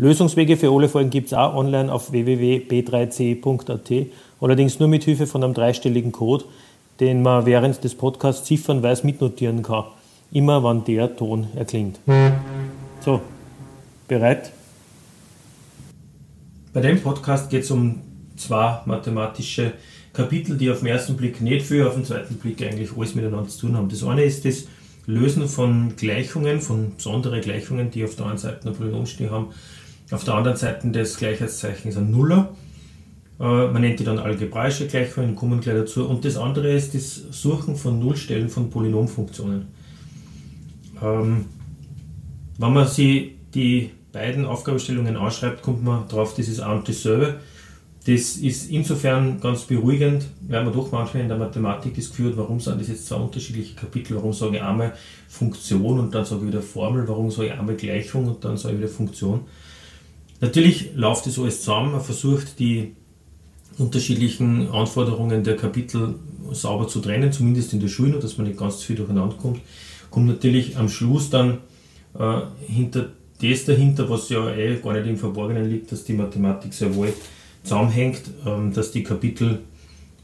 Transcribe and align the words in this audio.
Lösungswege 0.00 0.56
für 0.56 0.70
alle 0.70 0.88
Folgen 0.88 1.10
gibt 1.10 1.26
es 1.26 1.34
auch 1.34 1.56
online 1.56 1.92
auf 1.92 2.12
www.b3c.at, 2.12 4.06
allerdings 4.40 4.78
nur 4.78 4.88
mit 4.88 5.02
Hilfe 5.02 5.26
von 5.26 5.42
einem 5.42 5.54
dreistelligen 5.54 6.12
Code, 6.12 6.44
den 7.00 7.20
man 7.20 7.46
während 7.46 7.82
des 7.82 7.96
Podcasts 7.96 8.46
ziffernweise 8.46 9.04
mitnotieren 9.04 9.64
kann, 9.64 9.86
immer 10.30 10.62
wann 10.62 10.84
der 10.84 11.16
Ton 11.16 11.48
erklingt. 11.56 11.98
So, 13.00 13.20
bereit? 14.06 14.52
Bei 16.72 16.80
dem 16.80 17.00
Podcast 17.00 17.50
geht 17.50 17.64
es 17.64 17.70
um 17.72 18.00
zwei 18.36 18.80
mathematische 18.84 19.72
Kapitel, 20.12 20.56
die 20.56 20.70
auf 20.70 20.78
den 20.78 20.86
ersten 20.86 21.16
Blick 21.16 21.40
nicht 21.40 21.66
viel, 21.66 21.84
auf 21.84 21.94
den 21.94 22.04
zweiten 22.04 22.36
Blick 22.36 22.62
eigentlich 22.62 22.96
alles 22.96 23.16
miteinander 23.16 23.48
zu 23.48 23.66
tun 23.66 23.76
haben. 23.76 23.88
Das 23.88 24.04
eine 24.04 24.22
ist 24.22 24.44
das 24.44 24.68
Lösen 25.06 25.48
von 25.48 25.96
Gleichungen, 25.96 26.60
von 26.60 26.94
besonderen 26.94 27.40
Gleichungen, 27.40 27.90
die 27.90 28.04
auf 28.04 28.14
der 28.14 28.26
einen 28.26 28.38
Seite 28.38 28.68
ein 28.68 28.74
Polynom 28.74 29.06
stehen 29.06 29.32
haben 29.32 29.48
auf 30.10 30.24
der 30.24 30.34
anderen 30.34 30.56
Seite 30.56 30.90
des 30.90 31.16
Gleichheitszeichens 31.16 31.96
ein 31.96 32.10
Nuller. 32.10 32.54
Äh, 33.40 33.44
man 33.44 33.80
nennt 33.80 34.00
die 34.00 34.04
dann 34.04 34.18
algebraische 34.18 34.86
Gleichungen, 34.86 35.34
kommen 35.36 35.60
gleich 35.60 35.76
dazu. 35.76 36.06
Und 36.06 36.24
das 36.24 36.36
andere 36.36 36.72
ist 36.72 36.94
das 36.94 37.14
Suchen 37.30 37.76
von 37.76 37.98
Nullstellen 37.98 38.48
von 38.48 38.70
Polynomfunktionen. 38.70 39.66
Ähm, 41.02 41.46
wenn 42.58 42.72
man 42.72 42.88
sich 42.88 43.32
die 43.54 43.90
beiden 44.12 44.44
Aufgabenstellungen 44.44 45.16
anschreibt, 45.16 45.62
kommt 45.62 45.84
man 45.84 46.08
darauf, 46.08 46.34
das 46.34 46.48
ist 46.48 46.60
ein 46.60 46.78
und 46.78 46.88
dasselbe. 46.88 47.40
Das 48.06 48.36
ist 48.36 48.70
insofern 48.70 49.38
ganz 49.38 49.64
beruhigend, 49.64 50.26
weil 50.48 50.64
man 50.64 50.72
doch 50.72 50.90
manchmal 50.90 51.24
in 51.24 51.28
der 51.28 51.36
Mathematik 51.36 51.94
das 51.94 52.08
Gefühl 52.08 52.30
hat, 52.30 52.38
warum 52.38 52.58
sind 52.58 52.80
das 52.80 52.88
jetzt 52.88 53.06
zwei 53.06 53.16
unterschiedliche 53.16 53.74
Kapitel, 53.74 54.16
warum 54.16 54.32
sage 54.32 54.56
ich 54.56 54.62
einmal 54.62 54.94
Funktion 55.28 55.98
und 55.98 56.14
dann 56.14 56.24
sage 56.24 56.40
ich 56.42 56.48
wieder 56.48 56.62
Formel, 56.62 57.06
warum 57.06 57.30
sage 57.30 57.48
ich 57.48 57.52
einmal 57.52 57.76
Gleichung 57.76 58.26
und 58.26 58.42
dann 58.42 58.56
sage 58.56 58.74
ich 58.74 58.80
wieder 58.80 58.88
Funktion. 58.88 59.40
Natürlich 60.40 60.94
läuft 60.94 61.26
das 61.26 61.38
alles 61.38 61.60
zusammen. 61.60 61.92
Man 61.92 62.00
versucht 62.00 62.58
die 62.58 62.94
unterschiedlichen 63.78 64.68
Anforderungen 64.70 65.44
der 65.44 65.56
Kapitel 65.56 66.16
sauber 66.52 66.88
zu 66.88 67.00
trennen, 67.00 67.32
zumindest 67.32 67.72
in 67.72 67.80
der 67.80 67.88
Schule, 67.88 68.18
dass 68.18 68.38
man 68.38 68.46
nicht 68.46 68.58
ganz 68.58 68.78
zu 68.78 68.86
viel 68.86 68.96
durcheinander 68.96 69.36
kommt. 69.36 69.60
Kommt 70.10 70.26
natürlich 70.26 70.76
am 70.76 70.88
Schluss 70.88 71.30
dann 71.30 71.58
äh, 72.18 72.40
hinter 72.66 73.10
das 73.40 73.64
dahinter, 73.64 74.10
was 74.10 74.28
ja 74.30 74.50
eh 74.50 74.76
gar 74.76 74.94
nicht 74.94 75.06
im 75.06 75.16
Verborgenen 75.16 75.70
liegt, 75.70 75.92
dass 75.92 76.04
die 76.04 76.14
Mathematik 76.14 76.74
sehr 76.74 76.94
wohl 76.94 77.12
zusammenhängt, 77.62 78.22
ähm, 78.46 78.72
dass 78.72 78.90
die 78.90 79.04
Kapitel 79.04 79.60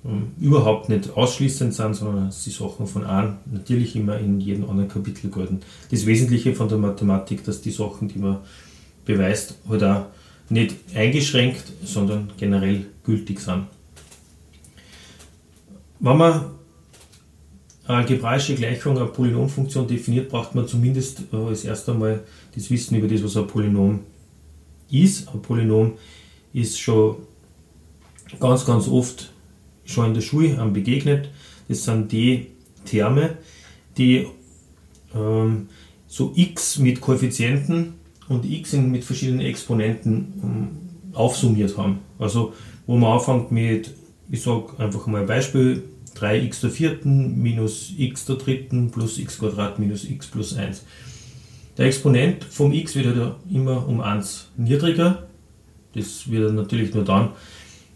ähm, 0.05 0.33
überhaupt 0.41 0.89
nicht 0.89 1.17
ausschließend 1.17 1.75
sind, 1.75 1.95
sondern 1.95 2.27
dass 2.27 2.43
die 2.45 2.51
Sachen 2.51 2.87
von 2.87 3.05
einem 3.05 3.37
natürlich 3.51 3.95
immer 3.95 4.19
in 4.19 4.41
jedem 4.41 4.69
anderen 4.69 4.89
Kapitel 4.89 5.31
gelten. 5.31 5.61
Das 5.91 6.07
Wesentliche 6.07 6.55
von 6.55 6.69
der 6.69 6.79
Mathematik, 6.79 7.45
dass 7.45 7.61
die 7.61 7.71
Sachen, 7.71 8.09
die 8.09 8.19
man 8.19 8.39
beweist, 9.05 9.59
halt 9.69 9.83
auch 9.83 10.07
nicht 10.49 10.77
eingeschränkt, 10.95 11.65
sondern 11.83 12.33
generell 12.37 12.87
gültig 13.03 13.41
sind. 13.41 13.67
Wenn 16.01 16.17
man 16.17 16.45
eine 17.87 17.99
algebraische 17.99 18.55
Gleichung, 18.55 18.97
eine 18.97 19.07
Polynomfunktion 19.07 19.87
definiert, 19.87 20.29
braucht 20.29 20.55
man 20.55 20.67
zumindest 20.67 21.23
äh, 21.33 21.37
als 21.37 21.65
erstes 21.65 21.95
einmal 21.95 22.25
das 22.55 22.71
Wissen 22.71 22.97
über 22.97 23.09
das, 23.09 23.23
was 23.23 23.37
ein 23.37 23.47
Polynom 23.47 24.01
ist. 24.91 25.29
Ein 25.29 25.43
Polynom 25.43 25.93
ist 26.53 26.79
schon 26.79 27.17
ganz, 28.41 28.65
ganz 28.65 28.89
oft 28.89 29.33
schon 29.85 30.07
in 30.07 30.15
der 30.15 30.21
Schule 30.23 30.55
begegnet. 30.73 31.29
Das 31.69 31.85
sind 31.85 32.11
die 32.13 32.49
Terme, 32.85 33.39
die 33.97 34.27
ähm, 35.15 35.69
so 36.07 36.33
x 36.35 36.79
mit 36.79 37.01
Koeffizienten 37.01 37.95
und 38.29 38.45
x 38.45 38.73
mit 38.73 39.05
verschiedenen 39.05 39.41
Exponenten 39.41 40.33
ähm, 40.43 40.69
aufsummiert 41.13 41.77
haben. 41.77 42.01
Also 42.19 42.53
wo 42.87 42.97
man 42.97 43.13
anfängt 43.13 43.51
mit, 43.51 43.91
ich 44.31 44.43
sage 44.43 44.79
einfach 44.79 45.07
mal 45.07 45.23
ein 45.23 45.27
Beispiel, 45.27 45.83
3x 46.17 46.61
der 46.61 46.71
vierten 46.71 47.43
minus 47.43 47.93
x 47.97 48.25
der 48.27 48.37
dritten 48.37 48.91
plus 48.91 49.19
x 49.19 49.39
Quadrat 49.39 49.79
minus 49.79 50.05
x 50.05 50.27
plus 50.27 50.55
1. 50.55 50.85
Der 51.77 51.87
Exponent 51.87 52.45
vom 52.45 52.73
x 52.73 52.95
wird 52.95 53.17
ja 53.17 53.37
immer 53.51 53.89
um 53.89 54.01
1 54.01 54.51
niedriger. 54.57 55.27
Das 55.95 56.31
wird 56.31 56.53
natürlich 56.55 56.95
nur 56.95 57.05
dann, 57.05 57.31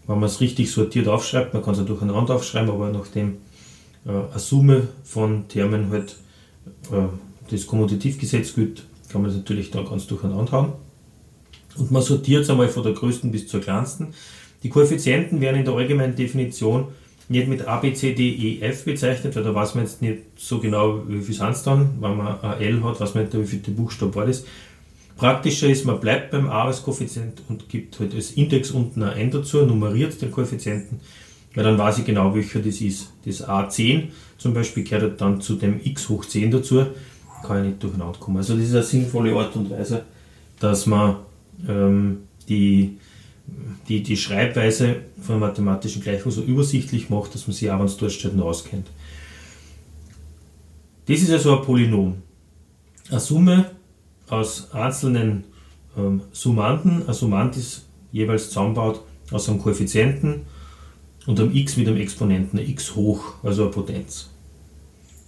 wenn 0.05 0.19
man 0.19 0.27
es 0.27 0.41
richtig 0.41 0.71
sortiert 0.71 1.07
aufschreibt. 1.07 1.53
Man 1.53 1.63
kann 1.63 1.73
es 1.73 1.79
ja 1.79 1.85
durcheinander 1.85 2.35
aufschreiben, 2.35 2.69
aber 2.69 2.89
nachdem 2.89 3.37
äh, 4.05 4.09
eine 4.09 4.39
Summe 4.39 4.87
von 5.03 5.47
Termen 5.47 5.89
halt 5.91 6.17
äh, 6.91 7.07
das 7.49 7.67
Kommutativgesetz 7.67 8.53
gilt, 8.53 8.83
kann 9.11 9.21
man 9.21 9.35
natürlich 9.35 9.71
da 9.71 9.81
ganz 9.83 10.07
durcheinander 10.07 10.51
haben. 10.51 10.73
Und 11.77 11.91
man 11.91 12.01
sortiert 12.01 12.43
es 12.43 12.49
einmal 12.49 12.67
von 12.67 12.83
der 12.83 12.93
größten 12.93 13.31
bis 13.31 13.47
zur 13.47 13.61
kleinsten. 13.61 14.07
Die 14.63 14.69
Koeffizienten 14.69 15.41
werden 15.41 15.57
in 15.57 15.65
der 15.65 15.73
allgemeinen 15.73 16.15
Definition 16.15 16.87
nicht 17.29 17.47
mit 17.47 17.67
A, 17.67 17.77
B, 17.77 17.93
C, 17.93 18.13
D, 18.13 18.27
E, 18.29 18.61
F 18.61 18.85
bezeichnet, 18.85 19.35
weil 19.35 19.43
da 19.43 19.53
weiß 19.53 19.75
man 19.75 19.83
jetzt 19.83 20.01
nicht 20.01 20.23
so 20.35 20.59
genau, 20.59 21.03
wie 21.07 21.21
viel 21.21 21.35
sind 21.35 21.51
es 21.51 21.63
dann. 21.63 21.91
Wenn 22.01 22.17
man 22.17 22.41
ein 22.41 22.59
L 22.59 22.83
hat, 22.83 22.99
weiß 22.99 23.13
man 23.13 23.23
nicht, 23.25 23.37
wie 23.37 23.45
viel 23.45 23.59
der 23.59 23.71
Buchstabe 23.71 24.15
war 24.15 24.25
das. 24.25 24.43
Praktischer 25.15 25.67
ist, 25.67 25.85
man 25.85 25.99
bleibt 25.99 26.31
beim 26.31 26.49
A 26.49 26.65
als 26.65 26.81
Koeffizient 26.81 27.41
und 27.49 27.69
gibt 27.69 27.99
halt 27.99 28.15
als 28.15 28.31
Index 28.31 28.71
unten 28.71 29.03
ein 29.03 29.17
N 29.17 29.31
dazu, 29.31 29.65
nummeriert 29.65 30.19
den 30.21 30.31
Koeffizienten, 30.31 31.01
weil 31.53 31.65
dann 31.65 31.77
weiß 31.77 31.99
ich 31.99 32.05
genau, 32.05 32.33
welcher 32.33 32.59
das 32.59 32.81
ist. 32.81 33.11
Das 33.25 33.47
A10 33.47 34.07
zum 34.37 34.53
Beispiel 34.53 34.83
gehört 34.83 35.21
dann 35.21 35.41
zu 35.41 35.55
dem 35.55 35.79
x 35.83 36.09
hoch 36.09 36.25
10 36.25 36.51
dazu 36.51 36.85
kann 37.43 37.63
ich 37.63 37.69
nicht 37.69 37.83
durcheinander 37.83 38.19
kommen. 38.19 38.37
Also 38.37 38.55
das 38.55 38.65
ist 38.65 38.73
eine 38.73 38.83
sinnvolle 38.83 39.35
Art 39.35 39.55
und 39.55 39.69
Weise, 39.69 40.03
dass 40.59 40.85
man 40.85 41.17
ähm, 41.67 42.19
die, 42.47 42.97
die, 43.87 44.03
die 44.03 44.17
Schreibweise 44.17 44.97
von 45.21 45.39
mathematischen 45.39 46.01
Gleichung 46.01 46.31
so 46.31 46.41
übersichtlich 46.41 47.09
macht, 47.09 47.33
dass 47.33 47.47
man 47.47 47.55
sich 47.55 47.69
auch, 47.69 47.79
wenn 47.79 47.85
es 47.85 47.97
dort 47.97 48.11
steht, 48.11 48.35
noch 48.35 48.45
auskennt. 48.45 48.87
Das 51.05 51.19
ist 51.19 51.31
also 51.31 51.57
ein 51.57 51.65
Polynom. 51.65 52.15
Eine 53.09 53.19
Summe 53.19 53.71
aus 54.29 54.71
einzelnen 54.71 55.45
ähm, 55.97 56.21
Summanden. 56.31 57.07
Ein 57.07 57.13
Summand 57.13 57.57
ist 57.57 57.85
jeweils 58.11 58.49
zusammenbaut 58.49 59.01
aus 59.31 59.49
einem 59.49 59.59
Koeffizienten 59.59 60.41
und 61.25 61.39
einem 61.39 61.55
x 61.55 61.77
mit 61.77 61.87
einem 61.87 61.97
Exponenten, 61.97 62.59
x 62.59 62.95
hoch, 62.95 63.35
also 63.43 63.63
eine 63.63 63.71
Potenz 63.71 64.29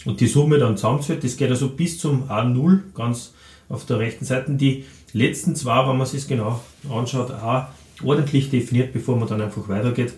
und 0.04 0.20
die 0.20 0.26
Summe 0.26 0.58
dann 0.58 0.76
zusammenzählt. 0.76 1.24
Das 1.24 1.36
geht 1.36 1.50
also 1.50 1.68
bis 1.68 1.98
zum 1.98 2.24
A0 2.28 2.80
ganz 2.94 3.32
auf 3.68 3.86
der 3.86 3.98
rechten 3.98 4.24
Seite. 4.24 4.52
Die 4.52 4.84
letzten 5.12 5.54
zwei, 5.56 5.88
wenn 5.88 5.96
man 5.96 6.06
sich 6.06 6.26
genau 6.26 6.60
anschaut, 6.90 7.30
A 7.30 7.72
ordentlich 8.02 8.50
definiert, 8.50 8.92
bevor 8.92 9.16
man 9.16 9.28
dann 9.28 9.40
einfach 9.40 9.68
weitergeht. 9.68 10.14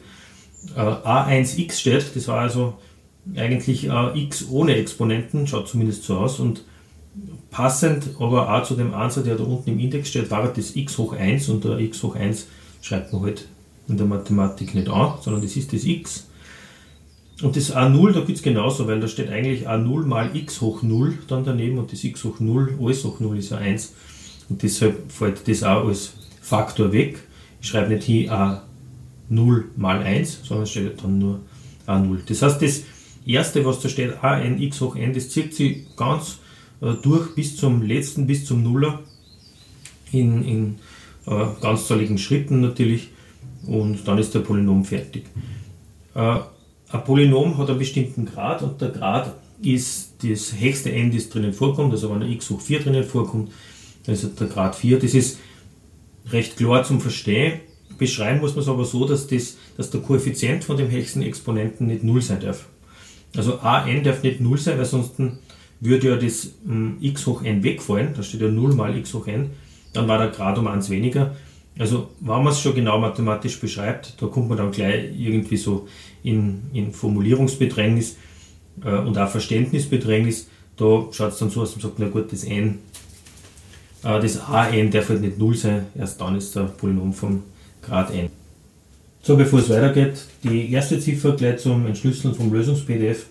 Äh, 0.76 0.80
A1x 0.80 1.78
steht, 1.78 2.16
das 2.16 2.28
war 2.28 2.40
also 2.40 2.74
eigentlich 3.36 3.88
äh, 3.88 4.18
x 4.18 4.46
ohne 4.50 4.76
Exponenten, 4.76 5.46
schaut 5.46 5.68
zumindest 5.68 6.04
so 6.04 6.16
aus. 6.18 6.40
Und 6.40 6.64
passend 7.50 8.10
aber 8.18 8.52
auch 8.54 8.64
zu 8.64 8.74
dem 8.74 8.94
Ansatz, 8.94 9.24
der 9.24 9.36
da 9.36 9.44
unten 9.44 9.70
im 9.70 9.78
Index 9.78 10.08
steht, 10.08 10.30
war 10.30 10.46
das 10.52 10.76
x 10.76 10.98
hoch 10.98 11.12
1 11.12 11.48
und 11.48 11.64
der 11.64 11.78
x 11.78 12.02
hoch 12.02 12.16
1 12.16 12.46
schreibt 12.80 13.12
man 13.12 13.22
halt 13.22 13.48
in 13.88 13.96
der 13.96 14.06
Mathematik 14.06 14.74
nicht 14.74 14.88
an, 14.88 15.14
sondern 15.20 15.42
das 15.42 15.56
ist 15.56 15.72
das 15.72 15.84
x. 15.84 16.26
Und 17.42 17.56
das 17.56 17.74
A0, 17.74 18.12
da 18.12 18.20
gibt 18.20 18.38
es 18.38 18.42
genauso, 18.42 18.86
weil 18.86 19.00
da 19.00 19.08
steht 19.08 19.28
eigentlich 19.28 19.68
A0 19.68 20.06
mal 20.06 20.34
x 20.36 20.60
hoch 20.60 20.82
0 20.82 21.18
dann 21.26 21.44
daneben 21.44 21.78
und 21.78 21.92
das 21.92 22.04
x 22.04 22.22
hoch 22.24 22.38
0, 22.38 22.78
alles 22.80 23.04
hoch 23.04 23.18
0 23.18 23.38
ist 23.38 23.50
ja 23.50 23.58
1. 23.58 23.92
Und 24.48 24.62
deshalb 24.62 25.10
fällt 25.10 25.48
das 25.48 25.62
auch 25.62 25.86
als 25.88 26.12
Faktor 26.40 26.92
weg. 26.92 27.18
Ich 27.60 27.68
schreibe 27.68 27.92
nicht 27.92 28.04
hier 28.04 28.32
A0 29.30 29.64
mal 29.76 30.00
1, 30.00 30.40
sondern 30.44 30.66
steht 30.66 31.02
dann 31.02 31.18
nur 31.18 31.40
A0. 31.86 32.18
Das 32.26 32.42
heißt, 32.42 32.62
das 32.62 32.82
erste, 33.26 33.64
was 33.64 33.80
da 33.80 33.88
steht, 33.88 34.22
an 34.22 34.60
x 34.60 34.80
hoch 34.80 34.94
n, 34.96 35.12
das 35.12 35.30
zieht 35.30 35.54
sich 35.54 35.86
ganz 35.96 36.38
äh, 36.80 36.92
durch 37.02 37.34
bis 37.34 37.56
zum 37.56 37.82
letzten, 37.82 38.26
bis 38.26 38.44
zum 38.44 38.62
Nuller 38.62 39.00
in, 40.12 40.44
in 40.44 40.74
äh, 41.26 41.46
ganzzahligen 41.60 42.18
Schritten 42.18 42.60
natürlich 42.60 43.08
und 43.66 44.06
dann 44.06 44.18
ist 44.18 44.34
der 44.34 44.40
Polynom 44.40 44.84
fertig. 44.84 45.24
Äh, 46.14 46.40
ein 46.94 47.04
Polynom 47.04 47.58
hat 47.58 47.68
einen 47.68 47.78
bestimmten 47.78 48.24
Grad 48.24 48.62
und 48.62 48.80
der 48.80 48.90
Grad 48.90 49.34
ist 49.60 50.14
das 50.22 50.54
höchste 50.58 50.92
n, 50.92 51.12
das 51.12 51.28
drinnen 51.28 51.52
vorkommt. 51.52 51.92
Also 51.92 52.08
wenn 52.10 52.22
x 52.22 52.50
hoch 52.50 52.60
4 52.60 52.80
drinnen 52.80 53.04
vorkommt, 53.04 53.50
dann 54.04 54.14
ist 54.14 54.40
der 54.40 54.46
Grad 54.46 54.76
4. 54.76 55.00
Das 55.00 55.12
ist 55.12 55.40
recht 56.30 56.56
klar 56.56 56.84
zum 56.84 57.00
Verstehen. 57.00 57.60
beschreiben 57.98 58.40
muss 58.40 58.54
man 58.54 58.62
es 58.62 58.68
aber 58.68 58.84
so, 58.84 59.06
dass, 59.06 59.26
das, 59.26 59.56
dass 59.76 59.90
der 59.90 60.02
Koeffizient 60.02 60.62
von 60.62 60.76
dem 60.76 60.90
höchsten 60.90 61.22
Exponenten 61.22 61.88
nicht 61.88 62.04
0 62.04 62.22
sein 62.22 62.40
darf. 62.40 62.66
Also 63.36 63.58
an 63.58 64.04
darf 64.04 64.22
nicht 64.22 64.40
0 64.40 64.58
sein, 64.58 64.78
weil 64.78 64.84
sonst 64.84 65.14
würde 65.80 66.08
ja 66.08 66.16
das 66.16 66.50
um, 66.64 66.98
x 67.00 67.26
hoch 67.26 67.42
n 67.42 67.64
wegfallen, 67.64 68.14
da 68.14 68.22
steht 68.22 68.40
ja 68.40 68.48
0 68.48 68.74
mal 68.74 68.96
x 68.96 69.14
hoch 69.14 69.26
n, 69.26 69.50
dann 69.92 70.06
war 70.06 70.18
der 70.18 70.28
Grad 70.28 70.58
um 70.58 70.68
1 70.68 70.90
weniger. 70.90 71.34
Also 71.78 72.10
wenn 72.20 72.42
man 72.42 72.48
es 72.48 72.60
schon 72.60 72.74
genau 72.74 72.98
mathematisch 72.98 73.58
beschreibt, 73.58 74.14
da 74.20 74.26
kommt 74.26 74.48
man 74.48 74.58
dann 74.58 74.70
gleich 74.70 75.06
irgendwie 75.18 75.56
so 75.56 75.88
in, 76.22 76.62
in 76.72 76.92
Formulierungsbedrängnis 76.92 78.16
äh, 78.84 78.96
und 78.98 79.18
auch 79.18 79.28
Verständnisbedrängnis. 79.28 80.48
Da 80.76 81.06
schaut 81.10 81.32
es 81.32 81.38
dann 81.38 81.50
so 81.50 81.62
aus, 81.62 81.72
man 81.72 81.82
sagt, 81.82 81.98
na 81.98 82.08
gut, 82.08 82.32
das 82.32 82.44
n, 82.44 82.78
äh, 84.04 84.20
das 84.20 84.38
an 84.38 84.90
darf 84.90 85.08
halt 85.08 85.20
nicht 85.20 85.38
0 85.38 85.56
sein, 85.56 85.86
erst 85.96 86.20
dann 86.20 86.36
ist 86.36 86.54
der 86.54 86.64
Polynom 86.64 87.12
vom 87.12 87.42
Grad 87.82 88.12
n. 88.12 88.28
So, 89.22 89.36
bevor 89.36 89.58
es 89.58 89.70
weitergeht, 89.70 90.26
die 90.42 90.70
erste 90.70 91.00
Ziffer 91.00 91.32
gleich 91.32 91.58
zum 91.58 91.86
Entschlüsseln 91.86 92.34
vom 92.34 92.52
Lösungs-PDF 92.52 93.26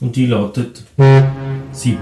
und 0.00 0.14
die 0.14 0.26
lautet 0.26 0.84
7. 1.72 1.98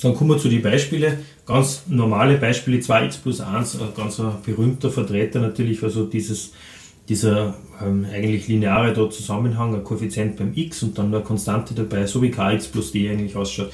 Dann 0.00 0.14
kommen 0.14 0.30
wir 0.30 0.38
zu 0.38 0.48
den 0.48 0.62
Beispielen. 0.62 1.18
Ganz 1.46 1.84
normale 1.88 2.38
Beispiele, 2.38 2.78
2x 2.78 3.22
plus 3.22 3.40
1, 3.40 3.80
ein 3.80 3.88
ganz 3.96 4.20
berühmter 4.44 4.90
Vertreter 4.90 5.40
natürlich, 5.40 5.82
also 5.82 6.06
dieses, 6.06 6.52
dieser 7.08 7.54
ähm, 7.84 8.06
eigentlich 8.10 8.48
lineare 8.48 8.94
da 8.94 9.10
Zusammenhang, 9.10 9.74
ein 9.74 9.84
Koeffizient 9.84 10.36
beim 10.36 10.52
x 10.54 10.82
und 10.82 10.96
dann 10.96 11.14
eine 11.14 11.22
Konstante 11.22 11.74
dabei, 11.74 12.06
so 12.06 12.22
wie 12.22 12.30
kx 12.30 12.68
plus 12.68 12.92
d 12.92 13.10
eigentlich 13.10 13.36
ausschaut. 13.36 13.70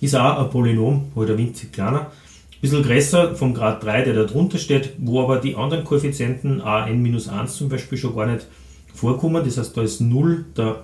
Ist 0.00 0.14
auch 0.14 0.38
ein 0.38 0.50
Polynom, 0.50 1.10
halt 1.16 1.30
ein 1.30 1.38
winzig 1.38 1.72
kleiner 1.72 2.12
bisschen 2.60 2.82
größer 2.82 3.34
vom 3.34 3.54
Grad 3.54 3.82
3, 3.84 4.02
der 4.02 4.14
da 4.14 4.24
drunter 4.24 4.58
steht, 4.58 4.90
wo 4.98 5.22
aber 5.22 5.38
die 5.38 5.54
anderen 5.54 5.84
Koeffizienten 5.84 6.60
a 6.60 6.88
n-1 6.88 7.46
zum 7.46 7.68
Beispiel 7.68 7.98
schon 7.98 8.16
gar 8.16 8.26
nicht 8.26 8.46
vorkommen. 8.94 9.44
Das 9.44 9.58
heißt, 9.58 9.76
da 9.76 9.82
ist 9.82 10.00
0 10.00 10.46
der 10.56 10.82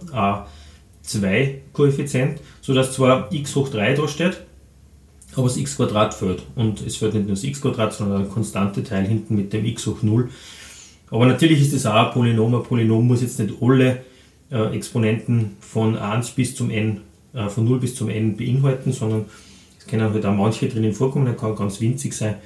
a2-Koeffizient, 1.05 2.41
sodass 2.61 2.93
zwar 2.93 3.33
x 3.33 3.57
hoch 3.57 3.69
3 3.69 3.95
da 3.95 4.07
steht, 4.09 4.43
aber 5.37 5.49
das 5.49 5.57
x 5.57 5.77
Quadrat 5.77 6.15
fällt. 6.15 6.43
Und 6.55 6.81
es 6.87 6.97
fällt 6.97 7.15
nicht 7.15 7.27
nur 7.27 7.35
das 7.35 7.45
x 7.45 7.61
Quadrat, 7.61 7.93
sondern 7.93 8.23
ein 8.23 8.31
konstante 8.31 8.83
Teil 8.83 9.07
hinten 9.07 9.37
mit 9.37 9.53
dem 9.53 9.65
x 9.65 9.87
hoch 9.87 10.03
0. 10.03 10.29
Aber 11.11 11.27
natürlich 11.27 11.61
ist 11.61 11.75
das 11.75 11.87
auch 11.87 12.07
ein 12.07 12.13
Polynom. 12.13 12.55
Ein 12.55 12.63
Polynom 12.63 13.07
muss 13.07 13.23
jetzt 13.23 13.39
nicht 13.39 13.55
alle 13.61 14.01
äh, 14.51 14.75
Exponenten 14.75 15.57
von 15.61 15.97
1 15.97 16.31
bis 16.31 16.55
zum 16.55 16.71
n, 16.71 17.01
äh, 17.33 17.49
von 17.49 17.65
0 17.65 17.81
bis 17.81 17.95
zum 17.95 18.09
n 18.09 18.37
beinhalten, 18.37 18.93
sondern 18.93 19.27
es 19.79 19.87
können 19.87 20.13
halt 20.13 20.25
auch 20.25 20.35
manche 20.35 20.69
drinnen 20.69 20.93
vorkommen, 20.93 21.27
der 21.27 21.37
kann 21.37 21.55
ganz 21.57 21.81
winzig 21.81 22.15
sein, 22.15 22.37